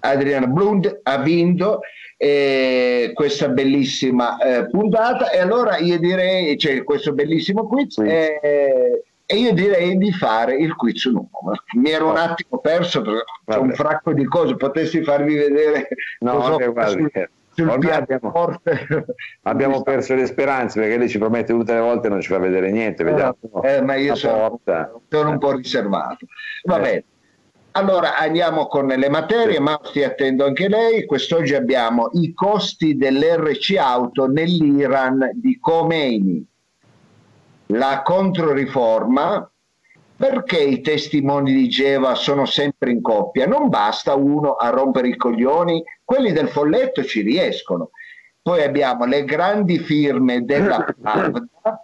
Adriano 0.00 0.46
Blund 0.46 1.00
ha 1.02 1.18
vinto 1.18 1.80
eh, 2.16 3.10
questa 3.14 3.48
bellissima 3.48 4.38
eh, 4.38 4.68
puntata 4.68 5.30
e 5.30 5.38
allora 5.38 5.76
io 5.78 5.98
direi, 5.98 6.56
cioè 6.58 6.82
questo 6.84 7.12
bellissimo 7.12 7.66
quiz, 7.66 7.94
quiz. 7.96 8.08
Eh, 8.08 9.04
e 9.26 9.36
io 9.36 9.52
direi 9.52 9.96
di 9.96 10.10
fare 10.12 10.56
il 10.56 10.74
quiz 10.74 11.04
nuovo. 11.06 11.52
Mi 11.76 11.90
ero 11.90 12.08
un 12.08 12.16
oh. 12.16 12.20
attimo 12.20 12.58
perso 12.60 13.02
perché 13.02 13.24
c'è 13.46 13.56
un 13.58 13.72
fracco 13.72 14.12
di 14.12 14.24
cose, 14.24 14.56
potessi 14.56 15.02
farvi 15.04 15.34
vedere 15.34 15.88
no, 16.20 16.36
cosa 16.36 16.70
vabbè, 16.70 17.28
abbiamo, 17.68 18.60
abbiamo 19.42 19.82
perso 19.82 20.14
le 20.14 20.26
speranze 20.26 20.80
perché 20.80 20.96
lei 20.96 21.08
ci 21.08 21.18
promette 21.18 21.52
tutte 21.52 21.74
le 21.74 21.80
volte 21.80 22.06
e 22.06 22.10
non 22.10 22.20
ci 22.20 22.28
fa 22.28 22.38
vedere 22.38 22.70
niente. 22.70 23.04
Vediamo. 23.04 23.36
Eh, 23.62 23.82
ma 23.82 23.94
io 23.96 24.14
sono, 24.14 24.60
sono, 25.08 25.30
un 25.30 25.38
po' 25.38 25.52
riservato. 25.52 26.26
Va 26.64 26.78
eh. 26.78 26.80
bene. 26.80 27.04
Allora 27.72 28.16
andiamo 28.16 28.66
con 28.66 28.86
le 28.86 29.08
materie, 29.08 29.60
ma 29.60 29.78
stia 29.84 30.08
attendo 30.08 30.44
anche 30.44 30.68
lei. 30.68 31.06
Quest'oggi 31.06 31.54
abbiamo 31.54 32.10
i 32.14 32.32
costi 32.34 32.96
dell'RC 32.96 33.76
auto 33.76 34.26
nell'Iran 34.26 35.30
di 35.34 35.58
Khomeini, 35.60 36.44
la 37.66 38.02
controriforma, 38.02 39.49
perché 40.20 40.58
i 40.58 40.82
testimoni 40.82 41.50
di 41.50 41.66
Geva 41.70 42.14
sono 42.14 42.44
sempre 42.44 42.90
in 42.90 43.00
coppia? 43.00 43.46
Non 43.46 43.70
basta 43.70 44.14
uno 44.14 44.56
a 44.56 44.68
rompere 44.68 45.08
i 45.08 45.16
coglioni, 45.16 45.82
quelli 46.04 46.32
del 46.32 46.48
folletto 46.48 47.02
ci 47.02 47.22
riescono. 47.22 47.88
Poi 48.42 48.62
abbiamo 48.62 49.06
le 49.06 49.24
grandi 49.24 49.78
firme 49.78 50.44
della 50.44 50.84
Pravda, 51.00 51.82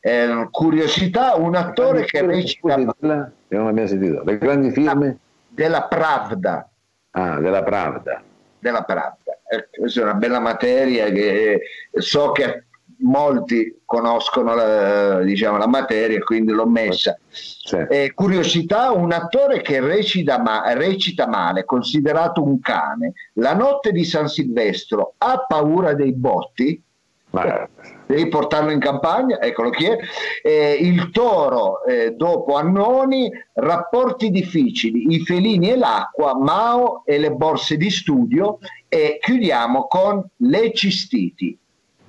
eh, 0.00 0.48
curiosità, 0.50 1.34
un 1.34 1.54
attore 1.54 2.06
che 2.06 2.22
recita... 2.22 2.76
Della, 2.76 3.30
non 3.48 3.66
abbiamo 3.66 3.88
sentito, 3.88 4.22
le 4.24 4.38
grandi 4.38 4.70
firme? 4.70 5.18
Della 5.46 5.82
Pravda. 5.82 6.66
Ah, 7.10 7.40
della 7.40 7.62
Pravda. 7.62 8.22
Della 8.58 8.84
Pravda. 8.84 9.38
Eh, 9.50 9.68
questa 9.70 10.00
è 10.00 10.04
una 10.04 10.14
bella 10.14 10.40
materia 10.40 11.10
che 11.10 11.60
so 11.92 12.32
che 12.32 12.64
molti 12.98 13.80
conoscono 13.84 14.54
la, 14.54 15.20
diciamo, 15.20 15.58
la 15.58 15.66
materia, 15.66 16.18
quindi 16.20 16.52
l'ho 16.52 16.66
messa. 16.66 17.16
Sì. 17.28 17.76
Eh, 17.88 18.12
curiosità, 18.14 18.92
un 18.92 19.12
attore 19.12 19.60
che 19.62 19.80
recita, 19.80 20.38
ma, 20.38 20.72
recita 20.74 21.26
male, 21.26 21.64
considerato 21.64 22.42
un 22.42 22.60
cane, 22.60 23.12
la 23.34 23.54
notte 23.54 23.92
di 23.92 24.04
San 24.04 24.28
Silvestro 24.28 25.14
ha 25.18 25.44
paura 25.46 25.94
dei 25.94 26.12
botti? 26.12 26.82
Ma... 27.30 27.68
Devi 28.06 28.28
portarlo 28.28 28.70
in 28.70 28.80
campagna, 28.80 29.40
eccolo 29.40 29.70
chi 29.70 29.86
è. 29.86 29.98
Eh, 30.42 30.78
il 30.80 31.10
toro 31.10 31.84
eh, 31.84 32.12
dopo 32.12 32.54
Annoni, 32.54 33.30
rapporti 33.54 34.30
difficili, 34.30 35.14
i 35.14 35.20
felini 35.24 35.70
e 35.70 35.76
l'acqua, 35.76 36.36
Mao 36.36 37.02
e 37.04 37.18
le 37.18 37.32
borse 37.32 37.76
di 37.76 37.90
studio 37.90 38.58
e 38.88 39.18
chiudiamo 39.20 39.86
con 39.86 40.24
le 40.36 40.72
cistiti. 40.72 41.58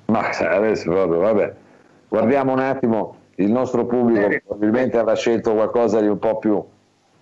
Ma 0.05 0.29
adesso 0.29 0.89
proprio, 0.89 1.19
vabbè, 1.19 1.53
guardiamo 2.07 2.53
un 2.53 2.59
attimo, 2.59 3.17
il 3.35 3.51
nostro 3.51 3.85
pubblico 3.85 4.27
eh, 4.27 4.41
probabilmente 4.45 4.97
avrà 4.97 5.15
scelto 5.15 5.53
qualcosa 5.53 5.99
di 5.99 6.07
un 6.07 6.19
po' 6.19 6.37
più, 6.37 6.63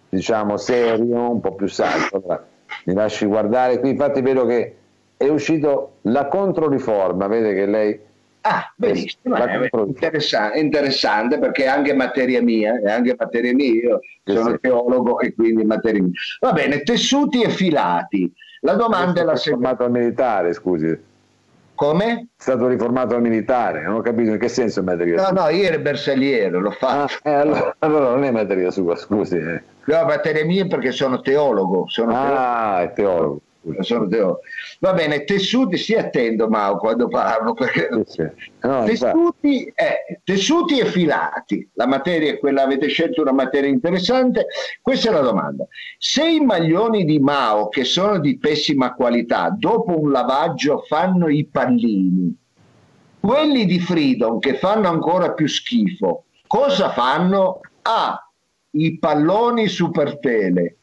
diciamo, 0.10 0.58
serio, 0.58 1.32
un 1.32 1.40
po' 1.40 1.56
più 1.56 1.68
salto. 1.68 2.18
Allora, 2.18 2.46
mi 2.86 2.94
lasci 2.94 3.26
guardare, 3.26 3.80
qui 3.80 3.92
infatti 3.92 4.22
vedo 4.22 4.46
che 4.46 4.76
è 5.16 5.28
uscito 5.30 5.98
la 6.02 6.28
controriforma, 6.28 7.28
vede 7.28 7.54
che 7.54 7.66
lei... 7.66 8.00
Ah, 8.42 8.74
benissimo, 8.76 9.36
è 9.36 9.70
interessante, 9.86 10.60
interessante, 10.60 11.40
perché 11.40 11.64
è 11.64 11.68
anche 11.68 11.94
materia 11.94 12.42
mia, 12.42 12.78
è 12.82 12.92
anche 12.92 13.16
materia 13.18 13.54
mia, 13.54 13.72
io 13.72 14.00
sì, 14.22 14.34
sono 14.34 14.50
sì. 14.50 14.58
teologo 14.60 15.20
e 15.22 15.34
quindi 15.34 15.64
materia 15.64 16.02
mia. 16.02 16.12
Va 16.42 16.52
bene, 16.52 16.84
tessuti 16.84 17.42
e 17.42 17.50
filati. 17.50 18.30
La 18.60 18.74
domanda 18.74 19.22
è 19.22 19.24
la 19.24 19.38
seguente. 19.38 19.68
Formato 19.68 19.90
militare, 19.90 20.52
scusi. 20.52 21.12
Come? 21.84 22.28
È 22.38 22.42
stato 22.42 22.68
riformato 22.68 23.14
al 23.14 23.22
militare, 23.22 23.82
non 23.82 23.96
ho 23.96 24.02
capito 24.02 24.32
in 24.32 24.40
che 24.40 24.48
senso 24.48 24.80
è 24.80 24.84
materia 24.84 25.18
sua. 25.18 25.32
No, 25.32 25.42
no, 25.42 25.50
io 25.50 25.64
ero 25.68 25.80
bersagliero, 25.80 26.62
l'ho 26.62 26.72
fatto. 26.72 27.14
Ah, 27.24 27.30
eh, 27.30 27.34
allora, 27.34 27.76
allora, 27.80 28.10
non 28.12 28.24
è 28.24 28.32
materia 28.32 28.72
sua, 28.72 28.96
scusi. 28.96 29.38
No, 29.38 30.06
materia 30.06 30.46
mia 30.46 30.66
perché 30.66 30.94
sono 30.94 31.20
teologo. 31.20 31.84
Sono 31.90 32.14
ah, 32.16 32.16
teologo. 32.16 32.80
è 32.80 32.94
teologo 32.94 33.42
sono. 33.80 34.08
Va 34.80 34.94
bene, 34.94 35.24
tessuti, 35.24 35.78
stia 35.78 36.02
attento 36.02 36.48
Mao 36.48 36.78
quando 36.78 37.08
parlo, 37.08 37.54
perché 37.54 37.90
sì, 38.06 38.14
sì. 38.14 38.32
No, 38.62 38.84
tessuti, 38.84 39.66
eh, 39.76 40.20
tessuti, 40.24 40.80
e 40.80 40.86
filati, 40.86 41.68
la 41.74 41.88
materia 41.88 42.32
è 42.32 42.40
quella, 42.40 42.64
avete 42.64 42.88
scelto 42.88 43.22
una 43.22 43.32
materia 43.32 43.70
interessante, 43.70 44.48
questa 44.82 45.10
è 45.10 45.14
la 45.14 45.22
domanda. 45.22 45.66
Se 45.98 46.28
i 46.28 46.40
maglioni 46.40 47.06
di 47.06 47.20
Mao, 47.20 47.70
che 47.70 47.84
sono 47.84 48.20
di 48.20 48.38
pessima 48.38 48.94
qualità, 48.94 49.56
dopo 49.58 50.00
un 50.00 50.12
lavaggio 50.12 50.84
fanno 50.88 51.30
i 51.30 51.46
pallini, 51.46 52.36
quelli 53.20 53.66
di 53.66 53.80
Freedom 53.80 54.40
che 54.40 54.56
fanno 54.56 54.90
ancora 54.90 55.32
più 55.32 55.48
schifo, 55.48 56.26
cosa 56.48 56.92
fanno? 56.92 57.62
A. 57.84 58.18
I 58.76 58.98
palloni 58.98 59.68
super 59.68 60.20
tele. 60.20 60.78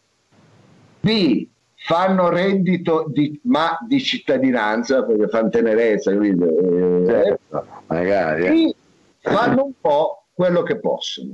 B 1.00 1.48
fanno 1.90 2.28
reddito 2.28 3.06
di, 3.08 3.40
ma 3.44 3.76
di 3.84 4.00
cittadinanza 4.00 5.02
perché 5.02 5.26
fanno 5.26 5.48
tenerezza 5.48 6.14
quindi, 6.14 6.44
eh, 6.44 7.04
certo, 7.04 7.66
magari, 7.86 8.68
eh. 8.68 8.74
fanno 9.18 9.64
un 9.64 9.72
po' 9.80 10.26
quello 10.32 10.62
che 10.62 10.78
possono. 10.78 11.32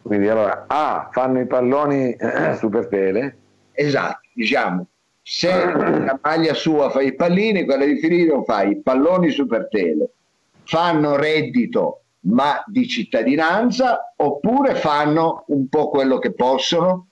Quindi 0.00 0.26
allora 0.26 0.64
A 0.66 1.10
fanno 1.12 1.40
i 1.40 1.46
palloni 1.46 2.14
eh, 2.14 2.56
super 2.56 2.88
tele. 2.88 3.36
Esatto 3.72 4.20
diciamo 4.32 4.86
se 5.20 5.50
la 5.50 6.18
maglia 6.20 6.54
sua 6.54 6.88
fa 6.88 7.02
i 7.02 7.14
pallini 7.14 7.64
quella 7.64 7.84
di 7.84 7.98
Filino 7.98 8.42
fa 8.44 8.62
i 8.62 8.80
palloni 8.80 9.30
super 9.30 9.68
tele. 9.70 10.12
Fanno 10.64 11.16
reddito 11.16 12.04
ma 12.20 12.62
di 12.66 12.88
cittadinanza 12.88 14.14
oppure 14.16 14.76
fanno 14.76 15.44
un 15.48 15.68
po' 15.68 15.90
quello 15.90 16.18
che 16.18 16.32
possono 16.32 17.08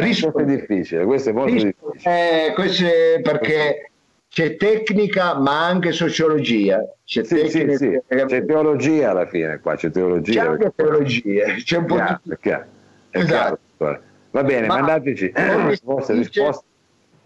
questo 0.00 0.36
è 0.36 0.44
difficile, 0.44 1.04
questo 1.04 1.30
è 1.30 1.32
molto 1.32 1.52
Rispo- 1.52 1.90
difficile. 1.92 2.46
Eh, 2.46 2.52
questo 2.54 2.84
è 2.84 3.20
perché 3.22 3.90
c'è 4.28 4.56
tecnica 4.56 5.38
ma 5.38 5.66
anche 5.66 5.92
sociologia. 5.92 6.82
C'è, 7.04 7.24
sì, 7.24 7.48
sì, 7.48 7.66
sì. 7.76 8.00
c'è 8.08 8.44
teologia 8.44 9.10
alla 9.10 9.26
fine 9.26 9.60
qua, 9.60 9.76
c'è 9.76 9.90
teologia. 9.90 10.42
C'è 10.42 10.48
anche 10.48 10.72
teologia, 10.74 11.54
c'è 11.62 11.76
un 11.76 11.84
po' 11.84 11.94
chiaro, 11.94 12.20
di... 12.22 12.36
chiaro, 12.40 12.64
esatto. 13.10 13.58
chiaro. 13.76 14.00
Va 14.30 14.44
bene, 14.44 14.66
ma 14.66 14.76
mandateci 14.78 15.32
come 15.32 15.68
risposte. 15.76 16.64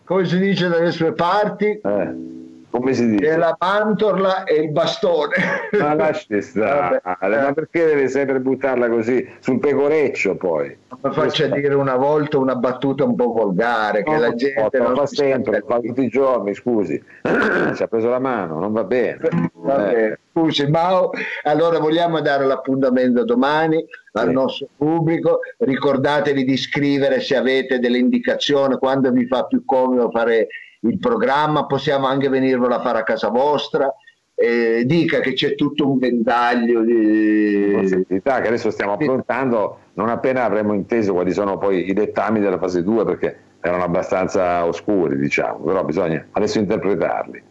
Come 0.05 0.25
si 0.25 0.39
dice 0.39 0.69
dalle 0.69 0.91
sue 0.91 1.13
parti? 1.13 1.81
Eh 1.83 2.45
come 2.77 2.93
si 2.93 3.09
dice? 3.09 3.31
È 3.31 3.37
la 3.37 3.55
pantorla 3.59 4.45
e 4.45 4.55
il 4.55 4.71
bastone. 4.71 5.35
Ma 5.79 5.95
lasci 5.95 6.41
stare, 6.43 7.01
ma 7.05 7.53
perché 7.53 7.87
deve 7.87 8.09
sempre 8.09 8.41
buttarla 8.41 8.89
così 8.89 9.27
sul 9.41 9.59
pecoreccio 9.59 10.37
poi? 10.37 10.77
Mi 11.03 11.13
faccia 11.13 11.47
dire 11.47 11.75
una 11.75 11.97
volta 11.97 12.39
una 12.39 12.55
battuta 12.55 13.05
un 13.05 13.15
po' 13.15 13.33
volgare 13.33 14.03
che 14.03 14.13
no, 14.13 14.19
la 14.19 14.35
gente 14.35 14.79
non 14.79 14.95
fa 14.95 15.07
sempre, 15.07 15.63
fa 15.67 15.81
tutti 15.81 16.05
i 16.05 16.09
giorni, 16.09 16.55
scusi. 16.55 17.03
Ci 17.75 17.83
ha 17.83 17.87
preso 17.87 18.09
la 18.09 18.19
mano, 18.19 18.59
non 18.59 18.73
va 18.73 18.85
bene. 18.85 19.19
Va 19.53 19.91
eh. 19.91 20.19
Scusi, 20.33 20.67
Mao, 20.69 21.11
allora 21.45 21.79
vogliamo 21.79 22.21
dare 22.21 22.45
l'appuntamento 22.45 23.25
domani 23.25 23.83
al 24.13 24.29
sì. 24.29 24.33
nostro 24.33 24.69
pubblico. 24.77 25.41
Ricordatevi 25.59 26.45
di 26.45 26.57
scrivere 26.57 27.21
se 27.21 27.37
avete 27.37 27.79
delle 27.79 27.99
indicazioni, 27.99 28.77
quando 28.77 29.11
vi 29.11 29.27
fa 29.27 29.47
più 29.47 29.65
comodo 29.65 30.11
fare 30.11 30.49
il 30.89 30.99
programma, 30.99 31.67
possiamo 31.67 32.07
anche 32.07 32.29
venirvelo 32.29 32.75
a 32.75 32.81
fare 32.81 32.99
a 32.99 33.03
casa 33.03 33.29
vostra. 33.29 33.93
Eh, 34.39 34.83
dica 34.85 35.21
che 35.21 35.33
c'è 35.33 35.55
tutto 35.55 35.91
un 35.91 35.99
ventaglio 35.99 36.83
di 36.83 37.71
possibilità 37.75 38.43
che 38.43 38.49
adesso 38.49 38.71
stiamo 38.71 38.93
affrontando 38.93 39.79
non 39.95 40.11
appena 40.11 40.45
avremo 40.45 40.75
inteso 40.75 41.15
quali 41.15 41.33
sono 41.33 41.57
poi 41.57 41.89
i 41.89 41.95
dettami 41.95 42.41
della 42.41 42.59
fase 42.59 42.83
2 42.83 43.05
perché 43.07 43.39
erano 43.61 43.85
abbastanza 43.85 44.67
oscuri 44.67 45.17
diciamo 45.17 45.65
però 45.65 45.83
bisogna 45.85 46.23
adesso 46.33 46.59
interpretarli 46.59 47.43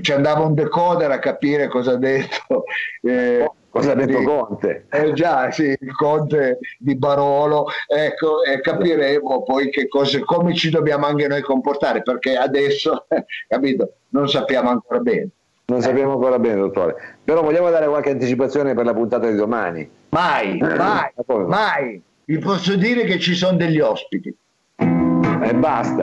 ci 0.00 0.12
andava 0.12 0.44
un 0.44 0.54
decoder 0.54 1.10
a 1.10 1.18
capire 1.18 1.68
cosa 1.68 1.92
ha 1.92 1.96
detto 1.96 2.64
eh, 3.02 3.48
Cosa 3.70 3.92
ha 3.92 3.94
detto 3.94 4.20
Conte? 4.24 4.86
Eh 4.90 5.12
già, 5.12 5.52
sì, 5.52 5.76
il 5.78 5.94
Conte 5.94 6.58
di 6.76 6.96
Barolo, 6.96 7.66
ecco, 7.86 8.42
e 8.42 8.60
capiremo 8.60 9.44
poi 9.44 9.70
che 9.70 9.86
cose, 9.86 10.20
come 10.24 10.54
ci 10.54 10.70
dobbiamo 10.70 11.06
anche 11.06 11.28
noi 11.28 11.40
comportare, 11.40 12.02
perché 12.02 12.34
adesso, 12.34 13.06
capito, 13.46 13.92
non 14.08 14.28
sappiamo 14.28 14.70
ancora 14.70 14.98
bene. 14.98 15.28
Non 15.66 15.82
sappiamo 15.82 16.14
ancora 16.14 16.40
bene, 16.40 16.56
dottore. 16.56 16.96
Però 17.22 17.42
vogliamo 17.42 17.70
dare 17.70 17.86
qualche 17.86 18.10
anticipazione 18.10 18.74
per 18.74 18.84
la 18.84 18.92
puntata 18.92 19.30
di 19.30 19.36
domani? 19.36 19.88
Mai, 20.08 20.58
mai, 20.58 21.12
mai. 21.46 22.02
Vi 22.24 22.38
posso 22.38 22.74
dire 22.74 23.04
che 23.04 23.20
ci 23.20 23.34
sono 23.34 23.56
degli 23.56 23.78
ospiti. 23.78 24.36
E 24.76 25.54
basta. 25.54 26.02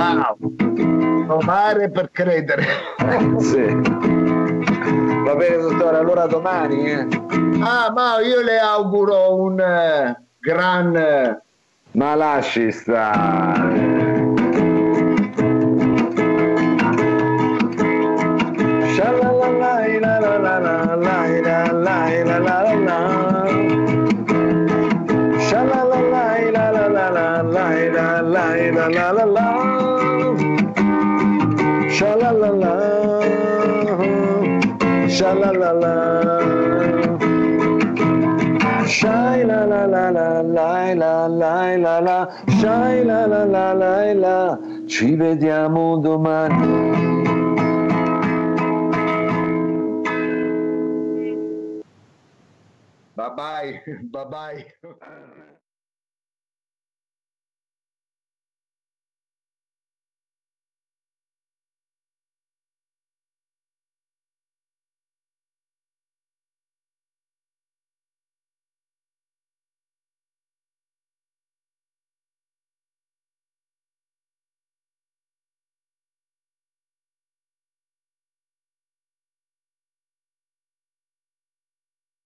Ah, 0.00 0.34
provare 1.26 1.90
per 1.90 2.10
credere. 2.10 2.64
sì. 3.38 3.64
Va 5.24 5.34
bene 5.34 5.56
dottore, 5.56 5.98
allora 5.98 6.26
domani. 6.26 6.90
Eh. 6.90 7.06
Ah, 7.60 7.92
ma 7.94 8.18
io 8.20 8.40
le 8.40 8.58
auguro 8.58 9.34
un 9.34 9.52
uh, 9.60 10.16
gran... 10.38 10.94
Uh... 10.94 11.38
Ma 11.92 12.14
lasci 12.14 12.72
stare. 12.72 14.09
La 41.36 41.76
la 41.76 41.76
la 41.76 42.00
la 42.00 42.00
la. 42.00 42.44
Shai 42.58 43.04
la 43.04 43.26
la 43.26 43.44
la 43.44 43.72
la 43.72 44.12
la. 44.14 44.58
Ci 44.86 45.14
vediamo 45.16 45.98
domani. 45.98 47.18
Bye 53.16 53.30
bye, 53.36 53.82
bye 54.10 54.24
bye. 54.24 55.26